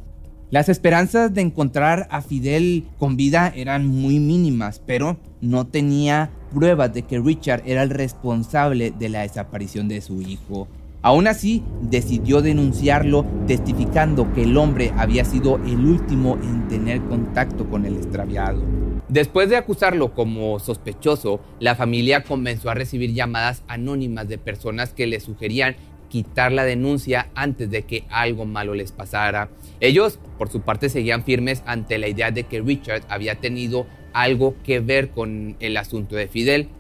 Las 0.50 0.68
esperanzas 0.68 1.32
de 1.32 1.40
encontrar 1.40 2.06
a 2.10 2.20
Fidel 2.20 2.84
con 2.98 3.16
vida 3.16 3.50
eran 3.56 3.86
muy 3.86 4.20
mínimas, 4.20 4.82
pero 4.84 5.16
no 5.40 5.66
tenía 5.66 6.30
pruebas 6.52 6.92
de 6.92 7.04
que 7.04 7.18
Richard 7.18 7.62
era 7.64 7.82
el 7.82 7.88
responsable 7.88 8.92
de 8.98 9.08
la 9.08 9.22
desaparición 9.22 9.88
de 9.88 10.02
su 10.02 10.20
hijo. 10.20 10.68
Aún 11.00 11.26
así, 11.26 11.64
decidió 11.80 12.42
denunciarlo, 12.42 13.24
testificando 13.46 14.32
que 14.34 14.42
el 14.42 14.56
hombre 14.56 14.92
había 14.96 15.24
sido 15.24 15.56
el 15.56 15.84
último 15.86 16.38
en 16.42 16.68
tener 16.68 17.00
contacto 17.02 17.68
con 17.70 17.86
el 17.86 17.96
extraviado. 17.96 18.81
Después 19.12 19.50
de 19.50 19.57
acusarlo 19.57 20.14
como 20.14 20.59
sospechoso, 20.59 21.38
la 21.61 21.75
familia 21.75 22.23
comenzó 22.23 22.71
a 22.71 22.75
recibir 22.75 23.12
llamadas 23.12 23.62
anónimas 23.69 24.26
de 24.26 24.38
personas 24.38 24.95
que 24.95 25.07
le 25.07 25.21
sugerían 25.21 25.76
quitar 26.09 26.50
la 26.50 26.64
denuncia 26.64 27.28
antes 27.35 27.71
de 27.71 27.83
que 27.83 28.04
algo 28.09 28.47
malo 28.47 28.73
les 28.73 28.90
pasara. 28.90 29.50
Ellos, 29.81 30.19
por 30.38 30.49
su 30.49 30.62
parte, 30.62 30.88
seguían 30.88 31.25
firmes 31.25 31.62
ante 31.66 31.99
la 31.99 32.09
idea 32.09 32.31
de 32.31 32.45
que 32.45 32.62
Richard 32.62 33.02
había 33.11 33.35
tenido 33.35 33.87
algo 34.14 34.54
que 34.64 34.81
ver 34.81 35.11
con 35.11 35.57
el 35.61 35.76
asunto 35.76 36.16
de 36.16 36.28
Fidel, 36.28 36.71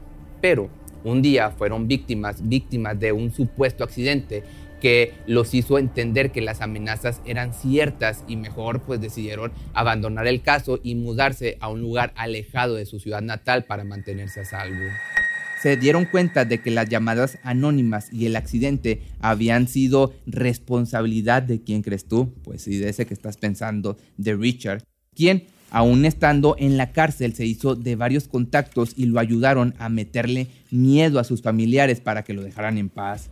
pero 0.40 0.70
un 1.04 1.20
día 1.20 1.50
fueron 1.50 1.86
víctimas, 1.86 2.48
víctimas 2.48 2.98
de 2.98 3.12
un 3.12 3.30
supuesto 3.30 3.84
accidente 3.84 4.42
que 4.82 5.14
los 5.28 5.54
hizo 5.54 5.78
entender 5.78 6.32
que 6.32 6.40
las 6.40 6.60
amenazas 6.60 7.20
eran 7.24 7.54
ciertas 7.54 8.24
y 8.26 8.34
mejor 8.34 8.82
pues 8.82 9.00
decidieron 9.00 9.52
abandonar 9.74 10.26
el 10.26 10.42
caso 10.42 10.80
y 10.82 10.96
mudarse 10.96 11.56
a 11.60 11.68
un 11.68 11.80
lugar 11.80 12.12
alejado 12.16 12.74
de 12.74 12.84
su 12.84 12.98
ciudad 12.98 13.22
natal 13.22 13.62
para 13.64 13.84
mantenerse 13.84 14.40
a 14.40 14.44
salvo. 14.44 14.84
Se 15.62 15.76
dieron 15.76 16.04
cuenta 16.04 16.44
de 16.44 16.60
que 16.60 16.72
las 16.72 16.88
llamadas 16.88 17.38
anónimas 17.44 18.12
y 18.12 18.26
el 18.26 18.34
accidente 18.34 19.02
habían 19.20 19.68
sido 19.68 20.12
responsabilidad 20.26 21.44
de 21.44 21.62
quién 21.62 21.82
crees 21.82 22.06
tú, 22.06 22.34
pues 22.42 22.62
sí, 22.62 22.78
de 22.78 22.88
ese 22.88 23.06
que 23.06 23.14
estás 23.14 23.36
pensando, 23.36 23.96
de 24.16 24.34
Richard, 24.34 24.82
quien 25.14 25.44
aún 25.70 26.04
estando 26.04 26.56
en 26.58 26.76
la 26.76 26.90
cárcel 26.90 27.34
se 27.34 27.46
hizo 27.46 27.76
de 27.76 27.94
varios 27.94 28.26
contactos 28.26 28.94
y 28.96 29.06
lo 29.06 29.20
ayudaron 29.20 29.76
a 29.78 29.88
meterle 29.88 30.48
miedo 30.72 31.20
a 31.20 31.24
sus 31.24 31.40
familiares 31.40 32.00
para 32.00 32.24
que 32.24 32.34
lo 32.34 32.42
dejaran 32.42 32.78
en 32.78 32.88
paz. 32.88 33.30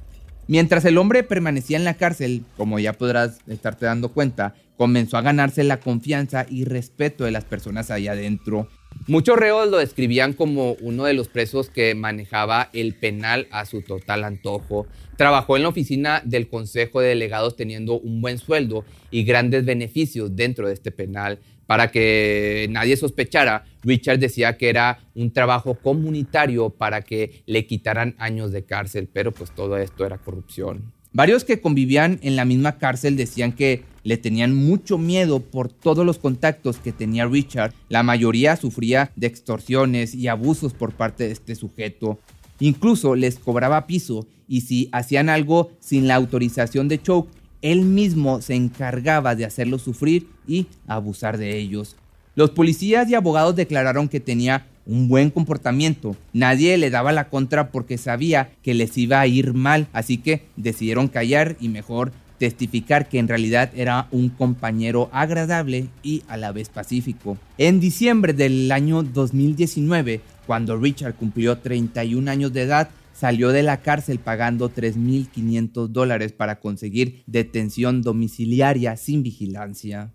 Mientras 0.50 0.84
el 0.84 0.98
hombre 0.98 1.22
permanecía 1.22 1.76
en 1.76 1.84
la 1.84 1.94
cárcel, 1.94 2.42
como 2.56 2.80
ya 2.80 2.94
podrás 2.94 3.38
estarte 3.46 3.86
dando 3.86 4.08
cuenta, 4.08 4.56
comenzó 4.76 5.16
a 5.16 5.22
ganarse 5.22 5.62
la 5.62 5.78
confianza 5.78 6.44
y 6.50 6.64
respeto 6.64 7.22
de 7.22 7.30
las 7.30 7.44
personas 7.44 7.88
allá 7.92 8.10
adentro. 8.10 8.68
Muchos 9.06 9.38
reos 9.38 9.70
lo 9.70 9.78
describían 9.78 10.32
como 10.32 10.72
uno 10.80 11.04
de 11.04 11.14
los 11.14 11.28
presos 11.28 11.70
que 11.70 11.94
manejaba 11.94 12.68
el 12.72 12.96
penal 12.96 13.46
a 13.52 13.64
su 13.64 13.82
total 13.82 14.24
antojo. 14.24 14.88
Trabajó 15.16 15.56
en 15.56 15.62
la 15.62 15.68
oficina 15.68 16.20
del 16.24 16.48
Consejo 16.48 17.00
de 17.00 17.10
Delegados 17.10 17.54
teniendo 17.54 18.00
un 18.00 18.20
buen 18.20 18.38
sueldo 18.38 18.84
y 19.12 19.22
grandes 19.22 19.64
beneficios 19.64 20.34
dentro 20.34 20.66
de 20.66 20.74
este 20.74 20.90
penal. 20.90 21.38
Para 21.68 21.92
que 21.92 22.66
nadie 22.70 22.96
sospechara, 22.96 23.66
Richard 23.82 24.18
decía 24.18 24.56
que 24.56 24.68
era 24.68 25.00
un 25.14 25.32
trabajo 25.32 25.74
comunitario 25.74 26.70
para 26.70 27.02
que 27.02 27.42
le 27.46 27.66
quitaran 27.66 28.14
años 28.18 28.52
de 28.52 28.64
cárcel, 28.64 29.08
pero 29.12 29.32
pues 29.32 29.50
todo 29.54 29.76
esto 29.76 30.04
era 30.04 30.18
corrupción. 30.18 30.92
Varios 31.12 31.44
que 31.44 31.60
convivían 31.60 32.20
en 32.22 32.36
la 32.36 32.44
misma 32.44 32.78
cárcel 32.78 33.16
decían 33.16 33.52
que 33.52 33.82
le 34.04 34.16
tenían 34.16 34.54
mucho 34.54 34.96
miedo 34.96 35.40
por 35.40 35.68
todos 35.68 36.06
los 36.06 36.18
contactos 36.18 36.78
que 36.78 36.92
tenía 36.92 37.26
Richard. 37.26 37.74
La 37.88 38.02
mayoría 38.02 38.56
sufría 38.56 39.10
de 39.16 39.26
extorsiones 39.26 40.14
y 40.14 40.28
abusos 40.28 40.72
por 40.72 40.92
parte 40.92 41.24
de 41.24 41.32
este 41.32 41.56
sujeto. 41.56 42.20
Incluso 42.60 43.16
les 43.16 43.38
cobraba 43.38 43.86
piso 43.86 44.26
y 44.46 44.62
si 44.62 44.88
hacían 44.92 45.28
algo 45.28 45.72
sin 45.80 46.06
la 46.06 46.14
autorización 46.14 46.86
de 46.88 47.02
Choke, 47.02 47.30
él 47.62 47.82
mismo 47.82 48.40
se 48.40 48.54
encargaba 48.54 49.34
de 49.34 49.44
hacerlos 49.44 49.82
sufrir 49.82 50.28
y 50.46 50.66
abusar 50.86 51.38
de 51.38 51.58
ellos. 51.58 51.96
Los 52.36 52.50
policías 52.50 53.08
y 53.10 53.14
abogados 53.14 53.56
declararon 53.56 54.08
que 54.08 54.20
tenía 54.20 54.66
un 54.86 55.08
buen 55.08 55.30
comportamiento. 55.30 56.16
Nadie 56.32 56.78
le 56.78 56.90
daba 56.90 57.12
la 57.12 57.28
contra 57.28 57.70
porque 57.70 57.98
sabía 57.98 58.50
que 58.62 58.74
les 58.74 58.96
iba 58.96 59.20
a 59.20 59.26
ir 59.26 59.52
mal, 59.54 59.88
así 59.92 60.18
que 60.18 60.46
decidieron 60.56 61.08
callar 61.08 61.56
y 61.60 61.68
mejor 61.68 62.12
testificar 62.38 63.08
que 63.08 63.18
en 63.18 63.28
realidad 63.28 63.70
era 63.74 64.08
un 64.10 64.30
compañero 64.30 65.10
agradable 65.12 65.88
y 66.02 66.22
a 66.26 66.36
la 66.36 66.52
vez 66.52 66.70
pacífico. 66.70 67.36
En 67.58 67.80
diciembre 67.80 68.32
del 68.32 68.72
año 68.72 69.02
2019, 69.02 70.22
cuando 70.46 70.76
Richard 70.78 71.16
cumplió 71.16 71.58
31 71.58 72.30
años 72.30 72.52
de 72.52 72.62
edad, 72.62 72.88
salió 73.12 73.50
de 73.50 73.62
la 73.62 73.82
cárcel 73.82 74.18
pagando 74.18 74.70
3.500 74.70 75.88
dólares 75.88 76.32
para 76.32 76.60
conseguir 76.60 77.22
detención 77.26 78.00
domiciliaria 78.00 78.96
sin 78.96 79.22
vigilancia. 79.22 80.10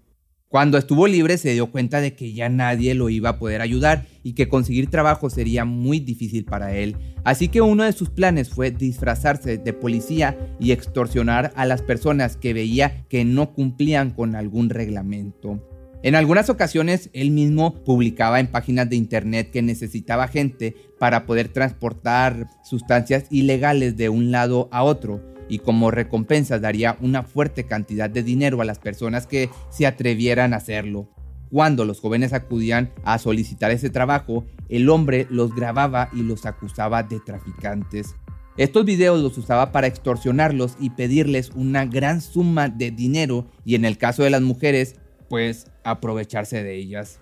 Cuando 0.55 0.77
estuvo 0.77 1.05
libre 1.05 1.38
se 1.38 1.51
dio 1.51 1.69
cuenta 1.69 2.00
de 2.00 2.13
que 2.15 2.31
ya 2.31 2.47
nadie 2.47 2.93
lo 2.93 3.09
iba 3.09 3.31
a 3.31 3.39
poder 3.39 3.59
ayudar 3.59 4.05
y 4.24 4.35
que 4.35 4.47
conseguir 4.47 4.89
trabajo 4.89 5.29
sería 5.29 5.65
muy 5.65 6.00
difícil 6.00 6.45
para 6.45 6.74
él. 6.74 6.95
Así 7.25 7.50
que 7.50 7.59
uno 7.59 7.83
de 7.83 7.91
sus 7.91 8.09
planes 8.09 8.51
fue 8.51 8.71
disfrazarse 8.71 9.57
de 9.57 9.74
policía 9.74 10.38
y 10.57 10.71
extorsionar 10.71 11.51
a 11.57 11.65
las 11.65 11.81
personas 11.81 12.38
que 12.38 12.53
veía 12.53 13.03
que 13.09 13.25
no 13.25 13.51
cumplían 13.51 14.12
con 14.12 14.33
algún 14.33 14.69
reglamento. 14.69 15.62
En 16.03 16.15
algunas 16.15 16.50
ocasiones 16.50 17.09
él 17.12 17.31
mismo 17.31 17.83
publicaba 17.83 18.39
en 18.39 18.47
páginas 18.47 18.89
de 18.89 18.95
internet 18.95 19.51
que 19.51 19.62
necesitaba 19.62 20.29
gente 20.29 20.74
para 20.97 21.25
poder 21.25 21.50
transportar 21.50 22.47
sustancias 22.63 23.25
ilegales 23.29 23.97
de 23.97 24.07
un 24.07 24.31
lado 24.31 24.69
a 24.71 24.83
otro 24.83 25.35
y 25.49 25.59
como 25.59 25.91
recompensa 25.91 26.59
daría 26.59 26.97
una 27.01 27.23
fuerte 27.23 27.65
cantidad 27.65 28.09
de 28.09 28.23
dinero 28.23 28.61
a 28.61 28.65
las 28.65 28.79
personas 28.79 29.27
que 29.27 29.49
se 29.69 29.85
atrevieran 29.85 30.53
a 30.53 30.57
hacerlo. 30.57 31.09
Cuando 31.51 31.85
los 31.85 31.99
jóvenes 31.99 32.33
acudían 32.33 32.91
a 33.03 33.17
solicitar 33.19 33.71
ese 33.71 33.89
trabajo, 33.89 34.45
el 34.69 34.89
hombre 34.89 35.27
los 35.29 35.53
grababa 35.55 36.09
y 36.13 36.23
los 36.23 36.45
acusaba 36.45 37.03
de 37.03 37.19
traficantes. 37.19 38.15
Estos 38.57 38.85
videos 38.85 39.21
los 39.21 39.37
usaba 39.37 39.71
para 39.71 39.87
extorsionarlos 39.87 40.77
y 40.79 40.91
pedirles 40.91 41.51
una 41.55 41.85
gran 41.85 42.21
suma 42.21 42.69
de 42.69 42.91
dinero 42.91 43.47
y 43.65 43.75
en 43.75 43.85
el 43.85 43.97
caso 43.97 44.23
de 44.23 44.29
las 44.29 44.41
mujeres 44.41 44.95
pues 45.29 45.67
aprovecharse 45.83 46.63
de 46.63 46.75
ellas. 46.75 47.19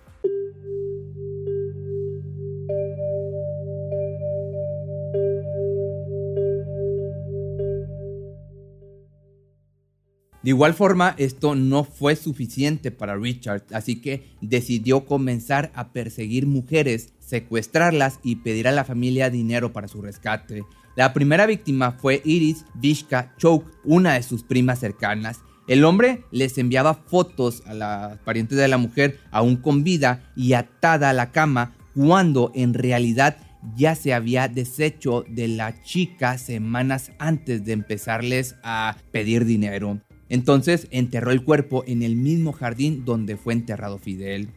De 10.44 10.50
igual 10.50 10.74
forma, 10.74 11.14
esto 11.16 11.54
no 11.54 11.84
fue 11.84 12.16
suficiente 12.16 12.90
para 12.90 13.16
Richard, 13.16 13.62
así 13.72 14.02
que 14.02 14.28
decidió 14.42 15.06
comenzar 15.06 15.72
a 15.74 15.94
perseguir 15.94 16.46
mujeres, 16.46 17.14
secuestrarlas 17.18 18.20
y 18.22 18.36
pedir 18.36 18.68
a 18.68 18.72
la 18.72 18.84
familia 18.84 19.30
dinero 19.30 19.72
para 19.72 19.88
su 19.88 20.02
rescate. 20.02 20.62
La 20.96 21.14
primera 21.14 21.46
víctima 21.46 21.92
fue 21.92 22.20
Iris 22.26 22.66
Vishka 22.74 23.34
Choke, 23.38 23.72
una 23.84 24.12
de 24.12 24.22
sus 24.22 24.42
primas 24.42 24.80
cercanas. 24.80 25.40
El 25.66 25.82
hombre 25.82 26.24
les 26.30 26.58
enviaba 26.58 26.92
fotos 26.92 27.62
a 27.64 27.72
las 27.72 28.18
parientes 28.18 28.58
de 28.58 28.68
la 28.68 28.76
mujer 28.76 29.20
aún 29.30 29.56
con 29.56 29.82
vida 29.82 30.30
y 30.36 30.52
atada 30.52 31.08
a 31.08 31.14
la 31.14 31.32
cama 31.32 31.74
cuando 31.94 32.52
en 32.54 32.74
realidad 32.74 33.38
ya 33.74 33.94
se 33.94 34.12
había 34.12 34.48
deshecho 34.48 35.24
de 35.26 35.48
la 35.48 35.82
chica 35.82 36.36
semanas 36.36 37.12
antes 37.18 37.64
de 37.64 37.72
empezarles 37.72 38.56
a 38.62 38.98
pedir 39.10 39.46
dinero. 39.46 40.00
Entonces 40.28 40.88
enterró 40.90 41.30
el 41.30 41.44
cuerpo 41.44 41.84
en 41.86 42.02
el 42.02 42.16
mismo 42.16 42.52
jardín 42.52 43.04
donde 43.04 43.36
fue 43.36 43.52
enterrado 43.52 43.98
Fidel. 43.98 44.48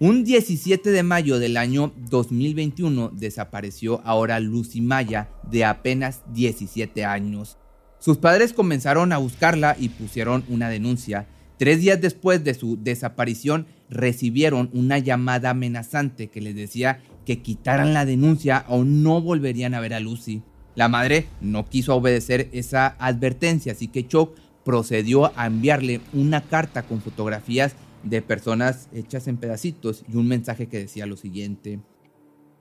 Un 0.00 0.24
17 0.24 0.90
de 0.90 1.02
mayo 1.02 1.38
del 1.38 1.56
año 1.56 1.92
2021 2.10 3.10
desapareció 3.14 4.02
ahora 4.04 4.40
Lucy 4.40 4.80
Maya 4.80 5.30
de 5.50 5.64
apenas 5.64 6.22
17 6.34 7.04
años. 7.04 7.58
Sus 8.00 8.18
padres 8.18 8.52
comenzaron 8.52 9.12
a 9.12 9.18
buscarla 9.18 9.76
y 9.78 9.88
pusieron 9.88 10.44
una 10.48 10.68
denuncia. 10.68 11.26
Tres 11.58 11.80
días 11.80 12.00
después 12.00 12.42
de 12.44 12.54
su 12.54 12.76
desaparición 12.82 13.66
recibieron 13.88 14.68
una 14.72 14.98
llamada 14.98 15.50
amenazante 15.50 16.28
que 16.28 16.40
les 16.40 16.56
decía 16.56 17.00
que 17.24 17.40
quitaran 17.40 17.94
la 17.94 18.04
denuncia 18.04 18.64
o 18.68 18.84
no 18.84 19.20
volverían 19.20 19.74
a 19.74 19.80
ver 19.80 19.94
a 19.94 20.00
Lucy. 20.00 20.42
La 20.74 20.88
madre 20.88 21.28
no 21.40 21.66
quiso 21.68 21.94
obedecer 21.94 22.48
esa 22.52 22.88
advertencia, 22.98 23.72
así 23.72 23.88
que 23.88 24.06
Choc 24.06 24.36
procedió 24.64 25.32
a 25.38 25.46
enviarle 25.46 26.00
una 26.12 26.42
carta 26.42 26.82
con 26.82 27.00
fotografías 27.00 27.74
de 28.02 28.22
personas 28.22 28.88
hechas 28.92 29.28
en 29.28 29.36
pedacitos 29.36 30.04
y 30.12 30.16
un 30.16 30.28
mensaje 30.28 30.66
que 30.68 30.78
decía 30.78 31.06
lo 31.06 31.16
siguiente. 31.16 31.80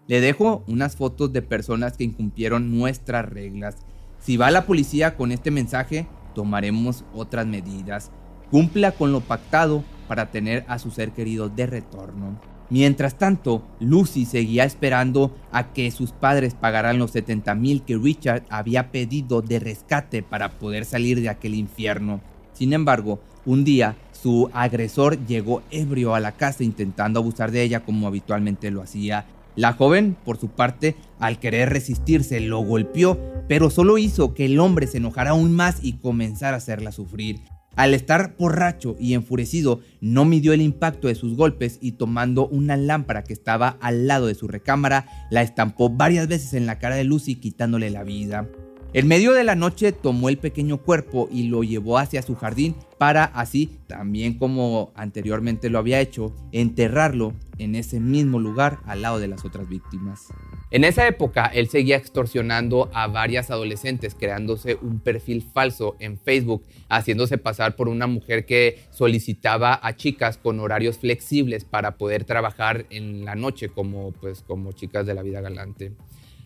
Le 0.07 0.21
dejo 0.21 0.63
unas 0.67 0.95
fotos 0.95 1.31
de 1.31 1.41
personas 1.41 1.97
que 1.97 2.03
incumplieron 2.03 2.77
nuestras 2.77 3.27
reglas. 3.27 3.77
Si 4.19 4.37
va 4.37 4.51
la 4.51 4.65
policía 4.65 5.15
con 5.15 5.31
este 5.31 5.51
mensaje, 5.51 6.07
tomaremos 6.35 7.05
otras 7.13 7.45
medidas. 7.45 8.11
Cumpla 8.51 8.91
con 8.91 9.11
lo 9.11 9.21
pactado 9.21 9.83
para 10.07 10.31
tener 10.31 10.65
a 10.67 10.79
su 10.79 10.91
ser 10.91 11.11
querido 11.11 11.49
de 11.49 11.65
retorno. 11.65 12.39
Mientras 12.73 13.19
tanto, 13.19 13.61
Lucy 13.79 14.25
seguía 14.25 14.63
esperando 14.63 15.31
a 15.51 15.73
que 15.73 15.91
sus 15.91 16.11
padres 16.11 16.55
pagaran 16.55 16.97
los 16.97 17.11
70 17.11 17.53
mil 17.53 17.83
que 17.83 17.95
Richard 17.95 18.45
había 18.49 18.91
pedido 18.91 19.43
de 19.43 19.59
rescate 19.59 20.23
para 20.23 20.49
poder 20.53 20.83
salir 20.83 21.21
de 21.21 21.29
aquel 21.29 21.53
infierno. 21.53 22.19
Sin 22.51 22.73
embargo, 22.73 23.19
un 23.45 23.63
día 23.63 23.95
su 24.11 24.49
agresor 24.53 25.23
llegó 25.27 25.61
ebrio 25.69 26.15
a 26.15 26.19
la 26.19 26.31
casa 26.31 26.63
intentando 26.63 27.19
abusar 27.19 27.51
de 27.51 27.61
ella 27.61 27.81
como 27.81 28.07
habitualmente 28.07 28.71
lo 28.71 28.81
hacía. 28.81 29.27
La 29.55 29.73
joven, 29.73 30.17
por 30.25 30.39
su 30.39 30.47
parte, 30.47 30.95
al 31.19 31.37
querer 31.37 31.69
resistirse, 31.69 32.39
lo 32.39 32.61
golpeó, 32.61 33.19
pero 33.47 33.69
solo 33.69 33.99
hizo 33.99 34.33
que 34.33 34.45
el 34.45 34.59
hombre 34.59 34.87
se 34.87 34.97
enojara 34.97 35.29
aún 35.29 35.51
más 35.51 35.77
y 35.83 35.93
comenzara 35.93 36.55
a 36.55 36.57
hacerla 36.57 36.91
sufrir. 36.91 37.39
Al 37.75 37.93
estar 37.93 38.35
borracho 38.37 38.95
y 38.99 39.13
enfurecido, 39.13 39.81
no 39.99 40.25
midió 40.25 40.53
el 40.53 40.61
impacto 40.61 41.07
de 41.07 41.15
sus 41.15 41.35
golpes 41.35 41.79
y 41.81 41.93
tomando 41.93 42.47
una 42.47 42.77
lámpara 42.77 43.23
que 43.23 43.33
estaba 43.33 43.77
al 43.81 44.05
lado 44.07 44.27
de 44.27 44.35
su 44.35 44.47
recámara, 44.47 45.07
la 45.31 45.41
estampó 45.41 45.89
varias 45.89 46.27
veces 46.27 46.53
en 46.53 46.67
la 46.67 46.77
cara 46.77 46.95
de 46.95 47.03
Lucy 47.03 47.35
quitándole 47.35 47.89
la 47.89 48.03
vida. 48.03 48.47
En 48.93 49.07
medio 49.07 49.33
de 49.33 49.43
la 49.43 49.55
noche 49.55 49.91
tomó 49.91 50.29
el 50.29 50.37
pequeño 50.37 50.77
cuerpo 50.77 51.27
y 51.31 51.47
lo 51.47 51.63
llevó 51.63 51.97
hacia 51.97 52.21
su 52.21 52.35
jardín 52.35 52.75
para 52.99 53.23
así, 53.23 53.79
también 53.87 54.37
como 54.37 54.91
anteriormente 54.95 55.71
lo 55.71 55.79
había 55.79 55.99
hecho, 55.99 56.31
enterrarlo 56.51 57.33
en 57.57 57.75
ese 57.75 57.99
mismo 57.99 58.39
lugar 58.39 58.79
al 58.85 59.01
lado 59.01 59.19
de 59.19 59.27
las 59.27 59.45
otras 59.45 59.69
víctimas. 59.69 60.27
En 60.71 60.83
esa 60.83 61.07
época, 61.07 61.45
él 61.45 61.69
seguía 61.69 61.97
extorsionando 61.97 62.89
a 62.93 63.07
varias 63.07 63.51
adolescentes, 63.51 64.15
creándose 64.15 64.75
un 64.81 64.99
perfil 64.99 65.43
falso 65.43 65.95
en 65.99 66.17
Facebook, 66.17 66.63
haciéndose 66.89 67.37
pasar 67.37 67.75
por 67.75 67.89
una 67.89 68.07
mujer 68.07 68.45
que 68.45 68.79
solicitaba 68.89 69.79
a 69.81 69.95
chicas 69.95 70.37
con 70.37 70.59
horarios 70.59 70.97
flexibles 70.97 71.63
para 71.63 71.97
poder 71.97 72.23
trabajar 72.23 72.85
en 72.89 73.23
la 73.23 73.35
noche 73.35 73.69
como, 73.69 74.13
pues, 74.13 74.41
como 74.41 74.71
chicas 74.71 75.05
de 75.05 75.13
la 75.13 75.21
vida 75.21 75.41
galante. 75.41 75.91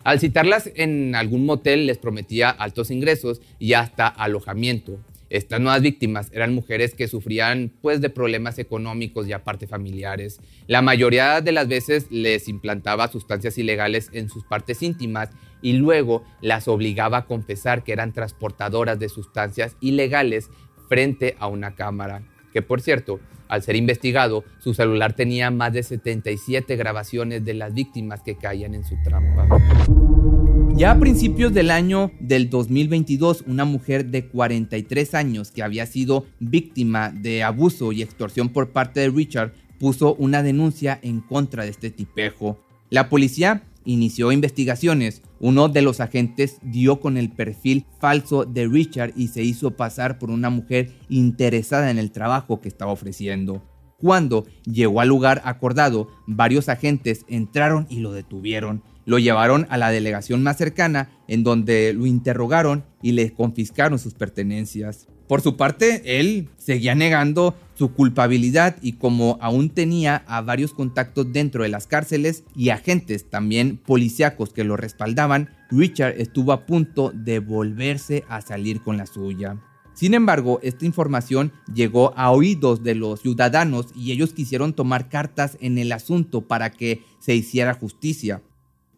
Al 0.04 0.20
citarlas 0.20 0.70
en 0.74 1.14
algún 1.14 1.44
motel 1.44 1.86
les 1.86 1.98
prometía 1.98 2.50
altos 2.50 2.90
ingresos 2.90 3.40
y 3.58 3.72
hasta 3.72 4.06
alojamiento. 4.06 4.98
Estas 5.30 5.60
nuevas 5.60 5.82
víctimas 5.82 6.30
eran 6.32 6.54
mujeres 6.54 6.94
que 6.94 7.06
sufrían 7.06 7.72
pues 7.82 8.00
de 8.00 8.08
problemas 8.08 8.58
económicos 8.58 9.28
y 9.28 9.32
aparte 9.32 9.66
familiares. 9.66 10.40
La 10.66 10.80
mayoría 10.80 11.40
de 11.40 11.52
las 11.52 11.68
veces 11.68 12.06
les 12.10 12.48
implantaba 12.48 13.08
sustancias 13.08 13.58
ilegales 13.58 14.08
en 14.12 14.30
sus 14.30 14.44
partes 14.44 14.82
íntimas 14.82 15.30
y 15.60 15.74
luego 15.74 16.24
las 16.40 16.66
obligaba 16.68 17.18
a 17.18 17.26
confesar 17.26 17.84
que 17.84 17.92
eran 17.92 18.12
transportadoras 18.12 18.98
de 18.98 19.08
sustancias 19.08 19.76
ilegales 19.80 20.50
frente 20.88 21.36
a 21.38 21.48
una 21.48 21.74
cámara. 21.74 22.22
Que 22.52 22.62
por 22.62 22.80
cierto, 22.80 23.20
al 23.48 23.62
ser 23.62 23.76
investigado, 23.76 24.44
su 24.58 24.74
celular 24.74 25.14
tenía 25.14 25.50
más 25.50 25.72
de 25.72 25.82
77 25.82 26.76
grabaciones 26.76 27.44
de 27.44 27.54
las 27.54 27.74
víctimas 27.74 28.22
que 28.22 28.36
caían 28.36 28.74
en 28.74 28.84
su 28.84 28.96
trampa. 29.02 29.46
Ya 30.78 30.92
a 30.92 31.00
principios 31.00 31.52
del 31.52 31.72
año 31.72 32.12
del 32.20 32.50
2022, 32.50 33.42
una 33.48 33.64
mujer 33.64 34.06
de 34.06 34.28
43 34.28 35.14
años 35.14 35.50
que 35.50 35.64
había 35.64 35.86
sido 35.86 36.26
víctima 36.38 37.10
de 37.10 37.42
abuso 37.42 37.90
y 37.90 38.00
extorsión 38.00 38.50
por 38.50 38.70
parte 38.70 39.00
de 39.00 39.10
Richard 39.10 39.54
puso 39.80 40.14
una 40.14 40.44
denuncia 40.44 40.96
en 41.02 41.20
contra 41.20 41.64
de 41.64 41.70
este 41.70 41.90
tipejo. 41.90 42.60
La 42.90 43.08
policía 43.08 43.64
inició 43.84 44.30
investigaciones. 44.30 45.22
Uno 45.40 45.68
de 45.68 45.82
los 45.82 45.98
agentes 45.98 46.58
dio 46.62 47.00
con 47.00 47.16
el 47.16 47.30
perfil 47.30 47.84
falso 47.98 48.44
de 48.44 48.68
Richard 48.68 49.14
y 49.16 49.28
se 49.28 49.42
hizo 49.42 49.72
pasar 49.72 50.20
por 50.20 50.30
una 50.30 50.48
mujer 50.48 50.92
interesada 51.08 51.90
en 51.90 51.98
el 51.98 52.12
trabajo 52.12 52.60
que 52.60 52.68
estaba 52.68 52.92
ofreciendo. 52.92 53.64
Cuando 54.00 54.46
llegó 54.64 55.00
al 55.00 55.08
lugar 55.08 55.42
acordado, 55.44 56.06
varios 56.28 56.68
agentes 56.68 57.24
entraron 57.26 57.88
y 57.90 57.98
lo 57.98 58.12
detuvieron. 58.12 58.84
Lo 59.08 59.18
llevaron 59.18 59.66
a 59.70 59.78
la 59.78 59.90
delegación 59.90 60.42
más 60.42 60.58
cercana, 60.58 61.08
en 61.28 61.42
donde 61.42 61.94
lo 61.94 62.04
interrogaron 62.04 62.84
y 63.00 63.12
le 63.12 63.32
confiscaron 63.32 63.98
sus 63.98 64.12
pertenencias. 64.12 65.08
Por 65.26 65.40
su 65.40 65.56
parte, 65.56 66.20
él 66.20 66.50
seguía 66.58 66.94
negando 66.94 67.56
su 67.72 67.94
culpabilidad 67.94 68.76
y 68.82 68.92
como 68.92 69.38
aún 69.40 69.70
tenía 69.70 70.24
a 70.26 70.42
varios 70.42 70.74
contactos 70.74 71.32
dentro 71.32 71.62
de 71.62 71.70
las 71.70 71.86
cárceles 71.86 72.44
y 72.54 72.68
agentes 72.68 73.30
también 73.30 73.78
policíacos 73.78 74.52
que 74.52 74.64
lo 74.64 74.76
respaldaban, 74.76 75.48
Richard 75.70 76.20
estuvo 76.20 76.52
a 76.52 76.66
punto 76.66 77.10
de 77.14 77.38
volverse 77.38 78.24
a 78.28 78.42
salir 78.42 78.82
con 78.82 78.98
la 78.98 79.06
suya. 79.06 79.56
Sin 79.94 80.12
embargo, 80.12 80.60
esta 80.62 80.84
información 80.84 81.50
llegó 81.74 82.12
a 82.14 82.30
oídos 82.30 82.82
de 82.82 82.94
los 82.94 83.20
ciudadanos 83.20 83.86
y 83.96 84.12
ellos 84.12 84.34
quisieron 84.34 84.74
tomar 84.74 85.08
cartas 85.08 85.56
en 85.62 85.78
el 85.78 85.92
asunto 85.92 86.42
para 86.42 86.70
que 86.70 87.02
se 87.20 87.34
hiciera 87.34 87.72
justicia. 87.72 88.42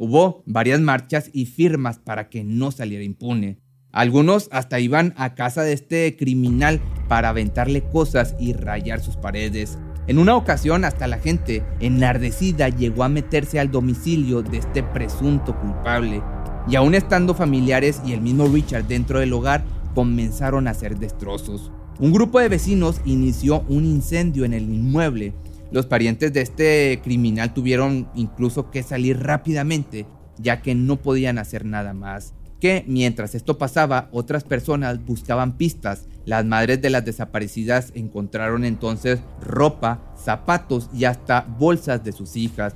Hubo 0.02 0.42
varias 0.46 0.80
marchas 0.80 1.28
y 1.30 1.44
firmas 1.44 1.98
para 1.98 2.30
que 2.30 2.42
no 2.42 2.70
saliera 2.70 3.04
impune. 3.04 3.58
Algunos 3.92 4.48
hasta 4.50 4.80
iban 4.80 5.12
a 5.18 5.34
casa 5.34 5.62
de 5.62 5.74
este 5.74 6.16
criminal 6.16 6.80
para 7.06 7.28
aventarle 7.28 7.82
cosas 7.82 8.34
y 8.40 8.54
rayar 8.54 9.02
sus 9.02 9.18
paredes. 9.18 9.76
En 10.06 10.18
una 10.18 10.36
ocasión 10.36 10.86
hasta 10.86 11.06
la 11.06 11.18
gente 11.18 11.62
enardecida 11.80 12.70
llegó 12.70 13.04
a 13.04 13.10
meterse 13.10 13.60
al 13.60 13.70
domicilio 13.70 14.40
de 14.40 14.56
este 14.56 14.82
presunto 14.82 15.54
culpable. 15.60 16.22
Y 16.66 16.76
aún 16.76 16.94
estando 16.94 17.34
familiares 17.34 18.00
y 18.02 18.14
el 18.14 18.22
mismo 18.22 18.46
Richard 18.46 18.86
dentro 18.86 19.20
del 19.20 19.34
hogar, 19.34 19.64
comenzaron 19.94 20.66
a 20.66 20.70
hacer 20.70 20.98
destrozos. 20.98 21.70
Un 21.98 22.14
grupo 22.14 22.40
de 22.40 22.48
vecinos 22.48 23.02
inició 23.04 23.66
un 23.68 23.84
incendio 23.84 24.46
en 24.46 24.54
el 24.54 24.62
inmueble. 24.62 25.34
Los 25.72 25.86
parientes 25.86 26.32
de 26.32 26.40
este 26.40 27.00
criminal 27.02 27.54
tuvieron 27.54 28.08
incluso 28.14 28.70
que 28.70 28.82
salir 28.82 29.18
rápidamente, 29.20 30.06
ya 30.38 30.62
que 30.62 30.74
no 30.74 30.96
podían 30.96 31.38
hacer 31.38 31.64
nada 31.64 31.94
más 31.94 32.34
que 32.60 32.84
mientras 32.86 33.34
esto 33.34 33.58
pasaba, 33.58 34.08
otras 34.12 34.44
personas 34.44 35.04
buscaban 35.04 35.56
pistas. 35.56 36.06
Las 36.26 36.44
madres 36.44 36.80
de 36.80 36.90
las 36.90 37.04
desaparecidas 37.04 37.90
encontraron 37.94 38.64
entonces 38.64 39.18
ropa, 39.40 40.00
zapatos 40.22 40.90
y 40.94 41.06
hasta 41.06 41.40
bolsas 41.40 42.04
de 42.04 42.12
sus 42.12 42.36
hijas. 42.36 42.74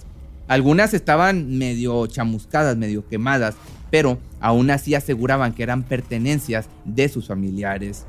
Algunas 0.49 0.95
estaban 0.95 1.57
medio 1.57 2.07
chamuscadas, 2.07 2.77
medio 2.77 3.07
quemadas, 3.07 3.55
pero 3.91 4.19
aún 4.41 4.71
así 4.71 4.95
aseguraban 4.95 5.55
que 5.55 5.63
eran 5.63 5.85
pertenencias 5.85 6.69
de 6.85 7.09
sus 7.09 7.29
familiares. 7.29 8.07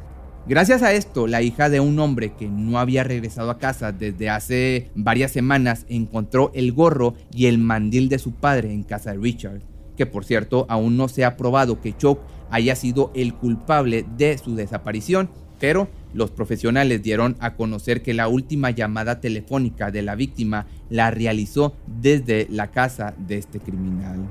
Gracias 0.48 0.84
a 0.84 0.94
esto, 0.94 1.26
la 1.26 1.42
hija 1.42 1.70
de 1.70 1.80
un 1.80 1.98
hombre 2.00 2.34
que 2.34 2.48
no 2.48 2.78
había 2.78 3.04
regresado 3.04 3.50
a 3.50 3.58
casa 3.58 3.92
desde 3.92 4.30
hace 4.30 4.92
varias 4.94 5.32
semanas 5.32 5.86
encontró 5.90 6.52
el 6.54 6.72
gorro 6.72 7.16
y 7.34 7.48
el 7.48 7.58
mandil 7.58 8.10
de 8.10 8.20
su 8.20 8.32
padre 8.32 8.72
en 8.72 8.84
casa 8.84 9.12
de 9.12 9.18
Richard 9.18 9.62
que 9.96 10.06
por 10.06 10.26
cierto 10.26 10.66
aún 10.70 10.98
no 10.98 11.08
se 11.08 11.26
ha 11.26 11.38
probado 11.38 11.82
que 11.82 11.96
Choke 11.96 12.22
haya 12.52 12.76
sido 12.76 13.12
el 13.16 13.34
culpable 13.34 14.06
de 14.18 14.38
su 14.38 14.56
desaparición, 14.56 15.30
pero 15.60 15.88
Los 16.14 16.32
profesionales 16.32 17.04
dieron 17.04 17.36
a 17.42 17.56
conocer 17.56 18.02
que 18.02 18.14
la 18.14 18.30
última 18.30 18.72
llamada 18.72 19.20
telefónica 19.20 19.92
de 19.92 20.02
la 20.02 20.16
víctima 20.16 20.66
la 20.90 21.12
realizó 21.12 21.76
desde 21.88 22.48
la 22.50 22.72
casa 22.72 23.14
de 23.18 23.38
este 23.38 23.60
criminal. 23.60 24.26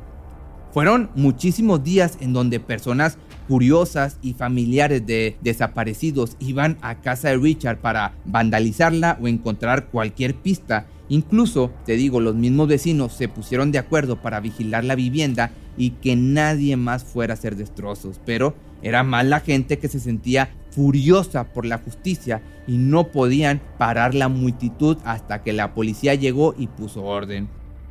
Fueron 0.73 1.11
muchísimos 1.15 1.85
días 1.85 2.17
en 2.23 2.33
donde 2.33 2.59
personas 2.59 3.19
curiosas 3.47 4.19
y 4.23 4.35
familiares 4.35 5.07
de 5.07 5.37
desaparecidos 5.43 6.37
iban 6.41 6.79
a 6.81 7.01
casa 7.01 7.29
de 7.29 7.37
Richard 7.37 7.79
para 7.79 8.15
vandalizarla 8.25 9.19
o 9.21 9.29
encontrar 9.29 9.87
cualquier 9.87 10.35
pista. 10.35 10.87
Incluso, 11.09 11.71
te 11.85 11.97
digo, 11.97 12.21
los 12.21 12.35
mismos 12.35 12.69
vecinos 12.69 13.13
se 13.13 13.29
pusieron 13.29 13.73
de 13.73 13.79
acuerdo 13.79 14.21
para 14.23 14.41
vigilar 14.41 14.85
la 14.85 14.95
vivienda 14.95 15.53
y 15.77 15.91
que 15.91 16.17
nadie 16.17 16.77
más 16.77 17.05
fuera 17.05 17.35
a 17.35 17.37
hacer 17.37 17.57
destrozos, 17.57 18.21
pero 18.25 18.55
era 18.83 19.03
más 19.03 19.27
la 19.27 19.41
gente 19.41 19.79
que 19.79 19.89
se 19.89 20.01
sentía 20.01 20.51
furiosa 20.71 21.53
por 21.53 21.67
la 21.67 21.79
justicia 21.79 22.43
y 22.67 22.79
no 22.79 23.09
podían 23.09 23.61
parar 23.79 24.15
la 24.15 24.29
multitud 24.29 24.97
hasta 25.05 25.43
que 25.43 25.53
la 25.53 25.75
policía 25.75 26.15
llegó 26.15 26.55
y 26.59 26.67
puso 26.67 27.05
orden. 27.05 27.49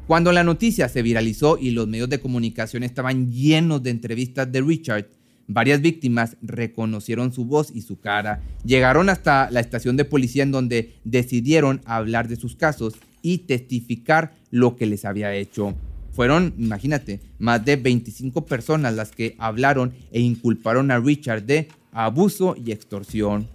Cuando 0.07 0.33
la 0.33 0.43
noticia 0.43 0.89
se 0.89 1.01
viralizó 1.01 1.57
y 1.57 1.71
los 1.71 1.87
medios 1.87 2.09
de 2.09 2.19
comunicación 2.19 2.83
estaban 2.83 3.31
llenos 3.31 3.81
de 3.83 3.91
entrevistas 3.91 4.51
de 4.51 4.61
Richard, 4.61 5.07
Varias 5.47 5.81
víctimas 5.81 6.37
reconocieron 6.41 7.33
su 7.33 7.45
voz 7.45 7.69
y 7.73 7.81
su 7.81 7.99
cara, 7.99 8.41
llegaron 8.63 9.09
hasta 9.09 9.51
la 9.51 9.59
estación 9.59 9.97
de 9.97 10.05
policía 10.05 10.43
en 10.43 10.51
donde 10.51 10.95
decidieron 11.03 11.81
hablar 11.85 12.27
de 12.27 12.37
sus 12.37 12.55
casos 12.55 12.95
y 13.21 13.39
testificar 13.39 14.35
lo 14.51 14.75
que 14.75 14.85
les 14.85 15.05
había 15.05 15.33
hecho. 15.33 15.75
Fueron, 16.13 16.53
imagínate, 16.57 17.21
más 17.39 17.65
de 17.65 17.75
25 17.75 18.45
personas 18.45 18.93
las 18.93 19.11
que 19.11 19.35
hablaron 19.39 19.93
e 20.11 20.21
inculparon 20.21 20.91
a 20.91 20.99
Richard 20.99 21.43
de 21.43 21.69
abuso 21.91 22.55
y 22.55 22.71
extorsión. 22.71 23.49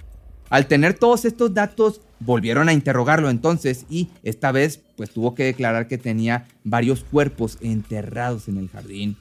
Al 0.51 0.67
tener 0.67 0.95
todos 0.95 1.25
estos 1.25 1.55
datos, 1.55 2.01
volvieron 2.21 2.69
a 2.69 2.73
interrogarlo 2.73 3.31
entonces 3.31 3.87
y 3.89 4.09
esta 4.23 4.51
vez 4.51 4.81
pues 4.97 5.11
tuvo 5.11 5.35
que 5.35 5.45
declarar 5.45 5.87
que 5.89 5.99
tenía 5.99 6.49
varios 6.65 7.05
cuerpos 7.05 7.59
enterrados 7.61 8.49
en 8.49 8.57
el 8.57 8.69
jardín. 8.69 9.17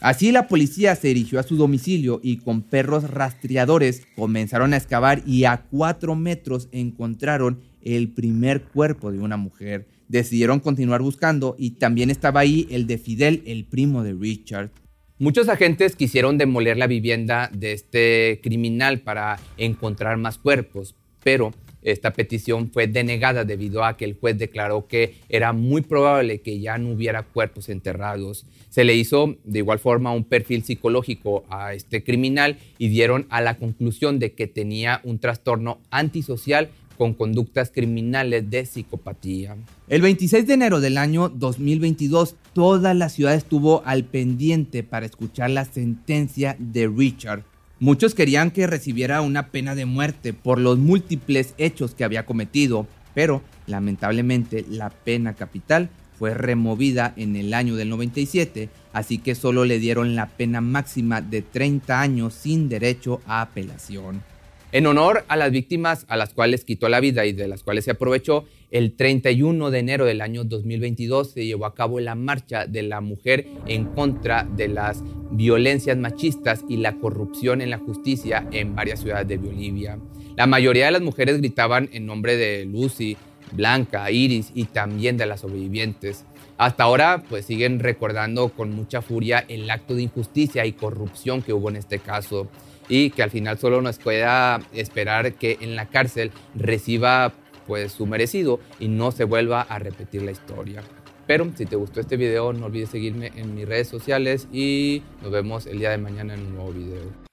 Así 0.00 0.30
la 0.30 0.46
policía 0.46 0.94
se 0.94 1.08
dirigió 1.08 1.40
a 1.40 1.42
su 1.42 1.56
domicilio 1.56 2.20
y 2.22 2.36
con 2.36 2.62
perros 2.62 3.10
rastreadores 3.10 4.06
comenzaron 4.14 4.72
a 4.72 4.76
excavar 4.76 5.22
y 5.26 5.44
a 5.44 5.64
cuatro 5.70 6.14
metros 6.14 6.68
encontraron 6.70 7.60
el 7.82 8.08
primer 8.12 8.62
cuerpo 8.62 9.10
de 9.10 9.18
una 9.18 9.36
mujer. 9.36 9.88
Decidieron 10.06 10.60
continuar 10.60 11.02
buscando 11.02 11.56
y 11.58 11.72
también 11.72 12.10
estaba 12.10 12.40
ahí 12.40 12.68
el 12.70 12.86
de 12.86 12.98
Fidel, 12.98 13.42
el 13.44 13.64
primo 13.64 14.04
de 14.04 14.14
Richard. 14.14 14.70
Muchos 15.18 15.48
agentes 15.48 15.96
quisieron 15.96 16.38
demoler 16.38 16.76
la 16.76 16.86
vivienda 16.86 17.50
de 17.52 17.72
este 17.72 18.40
criminal 18.40 19.00
para 19.00 19.40
encontrar 19.56 20.16
más 20.16 20.38
cuerpos, 20.38 20.94
pero 21.24 21.52
esta 21.82 22.12
petición 22.12 22.70
fue 22.70 22.86
denegada 22.86 23.44
debido 23.44 23.84
a 23.84 23.96
que 23.96 24.04
el 24.04 24.14
juez 24.14 24.36
declaró 24.38 24.86
que 24.86 25.16
era 25.28 25.52
muy 25.52 25.82
probable 25.82 26.40
que 26.40 26.60
ya 26.60 26.78
no 26.78 26.90
hubiera 26.90 27.22
cuerpos 27.22 27.68
enterrados. 27.68 28.46
Se 28.68 28.84
le 28.84 28.94
hizo 28.94 29.36
de 29.44 29.60
igual 29.60 29.78
forma 29.78 30.12
un 30.12 30.24
perfil 30.24 30.64
psicológico 30.64 31.44
a 31.48 31.74
este 31.74 32.02
criminal 32.02 32.58
y 32.78 32.88
dieron 32.88 33.26
a 33.30 33.40
la 33.40 33.56
conclusión 33.56 34.18
de 34.18 34.32
que 34.32 34.46
tenía 34.46 35.00
un 35.04 35.18
trastorno 35.18 35.78
antisocial 35.90 36.70
con 36.98 37.14
conductas 37.14 37.70
criminales 37.70 38.50
de 38.50 38.66
psicopatía. 38.66 39.56
El 39.88 40.02
26 40.02 40.46
de 40.46 40.54
enero 40.54 40.80
del 40.80 40.98
año 40.98 41.28
2022, 41.28 42.34
toda 42.52 42.92
la 42.92 43.08
ciudad 43.08 43.34
estuvo 43.34 43.82
al 43.86 44.04
pendiente 44.04 44.82
para 44.82 45.06
escuchar 45.06 45.50
la 45.50 45.64
sentencia 45.64 46.56
de 46.58 46.88
Richard. 46.88 47.44
Muchos 47.80 48.16
querían 48.16 48.50
que 48.50 48.66
recibiera 48.66 49.20
una 49.20 49.48
pena 49.48 49.76
de 49.76 49.86
muerte 49.86 50.32
por 50.32 50.58
los 50.58 50.78
múltiples 50.78 51.54
hechos 51.58 51.94
que 51.94 52.02
había 52.02 52.26
cometido, 52.26 52.88
pero 53.14 53.40
lamentablemente 53.68 54.64
la 54.68 54.90
pena 54.90 55.34
capital 55.34 55.88
fue 56.18 56.34
removida 56.34 57.12
en 57.16 57.36
el 57.36 57.54
año 57.54 57.76
del 57.76 57.88
97, 57.88 58.68
así 58.92 59.18
que 59.18 59.36
solo 59.36 59.64
le 59.64 59.78
dieron 59.78 60.16
la 60.16 60.26
pena 60.26 60.60
máxima 60.60 61.20
de 61.20 61.42
30 61.42 62.00
años 62.00 62.34
sin 62.34 62.68
derecho 62.68 63.20
a 63.28 63.42
apelación. 63.42 64.22
En 64.70 64.86
honor 64.86 65.24
a 65.28 65.36
las 65.36 65.50
víctimas 65.50 66.04
a 66.08 66.18
las 66.18 66.34
cuales 66.34 66.62
quitó 66.62 66.90
la 66.90 67.00
vida 67.00 67.24
y 67.24 67.32
de 67.32 67.48
las 67.48 67.62
cuales 67.62 67.86
se 67.86 67.92
aprovechó, 67.92 68.44
el 68.70 68.96
31 68.96 69.70
de 69.70 69.78
enero 69.78 70.04
del 70.04 70.20
año 70.20 70.44
2022 70.44 71.30
se 71.30 71.46
llevó 71.46 71.64
a 71.64 71.74
cabo 71.74 72.00
la 72.00 72.14
marcha 72.14 72.66
de 72.66 72.82
la 72.82 73.00
mujer 73.00 73.46
en 73.66 73.86
contra 73.86 74.44
de 74.44 74.68
las 74.68 75.02
violencias 75.30 75.96
machistas 75.96 76.66
y 76.68 76.76
la 76.76 76.96
corrupción 76.96 77.62
en 77.62 77.70
la 77.70 77.78
justicia 77.78 78.46
en 78.52 78.76
varias 78.76 79.00
ciudades 79.00 79.26
de 79.26 79.38
Bolivia. 79.38 79.98
La 80.36 80.46
mayoría 80.46 80.84
de 80.84 80.92
las 80.92 81.02
mujeres 81.02 81.38
gritaban 81.38 81.88
en 81.94 82.04
nombre 82.04 82.36
de 82.36 82.66
Lucy, 82.66 83.16
Blanca, 83.52 84.10
Iris 84.10 84.52
y 84.54 84.64
también 84.64 85.16
de 85.16 85.24
las 85.24 85.40
sobrevivientes. 85.40 86.26
Hasta 86.58 86.84
ahora 86.84 87.22
pues 87.26 87.46
siguen 87.46 87.80
recordando 87.80 88.50
con 88.50 88.72
mucha 88.72 89.00
furia 89.00 89.46
el 89.48 89.70
acto 89.70 89.94
de 89.94 90.02
injusticia 90.02 90.66
y 90.66 90.72
corrupción 90.72 91.40
que 91.40 91.54
hubo 91.54 91.70
en 91.70 91.76
este 91.76 92.00
caso 92.00 92.48
y 92.88 93.10
que 93.10 93.22
al 93.22 93.30
final 93.30 93.58
solo 93.58 93.82
nos 93.82 93.98
queda 93.98 94.60
esperar 94.72 95.34
que 95.34 95.58
en 95.60 95.76
la 95.76 95.86
cárcel 95.86 96.32
reciba 96.54 97.32
pues 97.66 97.92
su 97.92 98.06
merecido 98.06 98.60
y 98.80 98.88
no 98.88 99.12
se 99.12 99.24
vuelva 99.24 99.62
a 99.62 99.78
repetir 99.78 100.22
la 100.22 100.30
historia. 100.30 100.82
Pero 101.26 101.46
si 101.54 101.66
te 101.66 101.76
gustó 101.76 102.00
este 102.00 102.16
video 102.16 102.52
no 102.52 102.66
olvides 102.66 102.90
seguirme 102.90 103.32
en 103.36 103.54
mis 103.54 103.68
redes 103.68 103.88
sociales 103.88 104.48
y 104.52 105.02
nos 105.22 105.30
vemos 105.30 105.66
el 105.66 105.78
día 105.78 105.90
de 105.90 105.98
mañana 105.98 106.34
en 106.34 106.40
un 106.40 106.54
nuevo 106.54 106.72
video. 106.72 107.28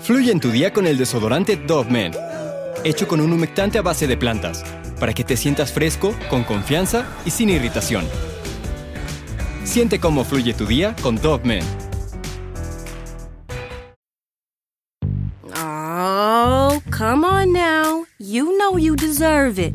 Fluye 0.00 0.32
en 0.32 0.40
tu 0.40 0.50
día 0.50 0.72
con 0.72 0.88
el 0.88 0.98
desodorante 0.98 1.56
Dove 1.56 1.88
Men, 1.88 2.12
hecho 2.82 3.06
con 3.06 3.20
un 3.20 3.32
humectante 3.32 3.78
a 3.78 3.82
base 3.82 4.08
de 4.08 4.16
plantas 4.16 4.64
para 5.02 5.14
que 5.14 5.24
te 5.24 5.36
sientas 5.36 5.72
fresco, 5.72 6.14
con 6.30 6.44
confianza 6.44 7.04
y 7.24 7.30
sin 7.30 7.50
irritación. 7.50 8.04
Siente 9.64 9.98
cómo 9.98 10.24
fluye 10.24 10.54
tu 10.54 10.64
día 10.64 10.94
con 11.02 11.16
Dogman. 11.16 11.64
Oh, 15.56 16.80
come 16.96 17.26
on 17.26 17.52
now. 17.52 18.04
You 18.20 18.56
know 18.56 18.78
you 18.78 18.94
deserve 18.94 19.58
it. 19.58 19.74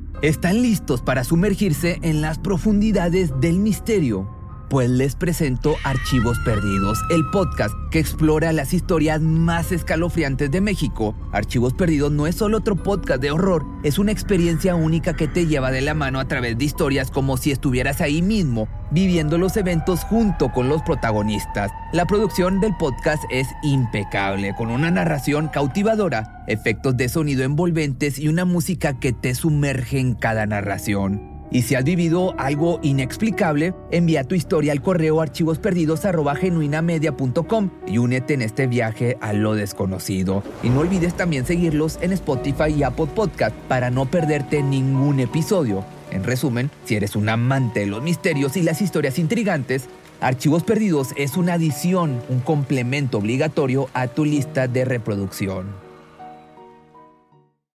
¿Están 0.21 0.61
listos 0.61 1.01
para 1.01 1.23
sumergirse 1.23 1.97
en 2.03 2.21
las 2.21 2.37
profundidades 2.37 3.31
del 3.39 3.57
misterio? 3.57 4.29
Pues 4.69 4.87
les 4.87 5.15
presento 5.15 5.75
Archivos 5.83 6.37
Perdidos, 6.45 6.99
el 7.09 7.25
podcast 7.31 7.73
que 7.89 7.97
explora 7.97 8.53
las 8.53 8.71
historias 8.73 9.19
más 9.19 9.71
escalofriantes 9.71 10.51
de 10.51 10.61
México. 10.61 11.15
Archivos 11.31 11.73
Perdidos 11.73 12.11
no 12.11 12.27
es 12.27 12.35
solo 12.35 12.59
otro 12.59 12.75
podcast 12.75 13.19
de 13.19 13.31
horror, 13.31 13.65
es 13.83 13.97
una 13.97 14.11
experiencia 14.11 14.75
única 14.75 15.15
que 15.15 15.27
te 15.27 15.47
lleva 15.47 15.71
de 15.71 15.81
la 15.81 15.95
mano 15.95 16.19
a 16.19 16.27
través 16.27 16.55
de 16.55 16.65
historias 16.65 17.09
como 17.09 17.35
si 17.35 17.51
estuvieras 17.51 17.99
ahí 17.99 18.21
mismo, 18.21 18.69
viviendo 18.91 19.37
los 19.37 19.57
eventos 19.57 20.03
junto 20.03 20.51
con 20.51 20.69
los 20.69 20.83
protagonistas. 20.83 21.71
La 21.93 22.05
producción 22.05 22.59
del 22.59 22.75
podcast 22.75 23.23
es 23.31 23.47
impecable, 23.63 24.53
con 24.55 24.69
una 24.69 24.91
narración 24.91 25.47
cautivadora, 25.47 26.43
efectos 26.47 26.97
de 26.97 27.09
sonido 27.09 27.43
envolventes 27.43 28.19
y 28.19 28.27
una 28.27 28.45
música 28.45 28.99
que 28.99 29.13
te 29.13 29.33
sumerge 29.33 29.99
en 29.99 30.13
cada 30.13 30.45
narración. 30.45 31.31
Y 31.51 31.63
si 31.63 31.75
has 31.75 31.83
vivido 31.83 32.33
algo 32.37 32.79
inexplicable, 32.81 33.73
envía 33.91 34.23
tu 34.23 34.35
historia 34.35 34.71
al 34.71 34.81
correo 34.81 35.19
archivosperdidos.genuinamedia.com 35.19 37.71
y 37.85 37.97
únete 37.97 38.35
en 38.35 38.41
este 38.41 38.67
viaje 38.67 39.17
a 39.19 39.33
lo 39.33 39.53
desconocido. 39.53 40.43
Y 40.63 40.69
no 40.69 40.79
olvides 40.79 41.13
también 41.13 41.45
seguirlos 41.45 41.99
en 42.01 42.13
Spotify 42.13 42.71
y 42.73 42.83
Apple 42.83 43.07
Podcast 43.13 43.53
para 43.67 43.89
no 43.89 44.05
perderte 44.05 44.63
ningún 44.63 45.19
episodio. 45.19 45.83
En 46.11 46.23
resumen, 46.23 46.69
si 46.85 46.95
eres 46.95 47.15
un 47.15 47.29
amante 47.29 47.81
de 47.81 47.85
los 47.87 48.03
misterios 48.03 48.57
y 48.57 48.61
las 48.61 48.81
historias 48.81 49.17
intrigantes, 49.17 49.87
Archivos 50.19 50.63
Perdidos 50.63 51.09
es 51.15 51.35
una 51.35 51.53
adición, 51.53 52.21
un 52.29 52.41
complemento 52.41 53.17
obligatorio 53.17 53.89
a 53.93 54.07
tu 54.07 54.23
lista 54.23 54.67
de 54.67 54.85
reproducción. 54.85 55.80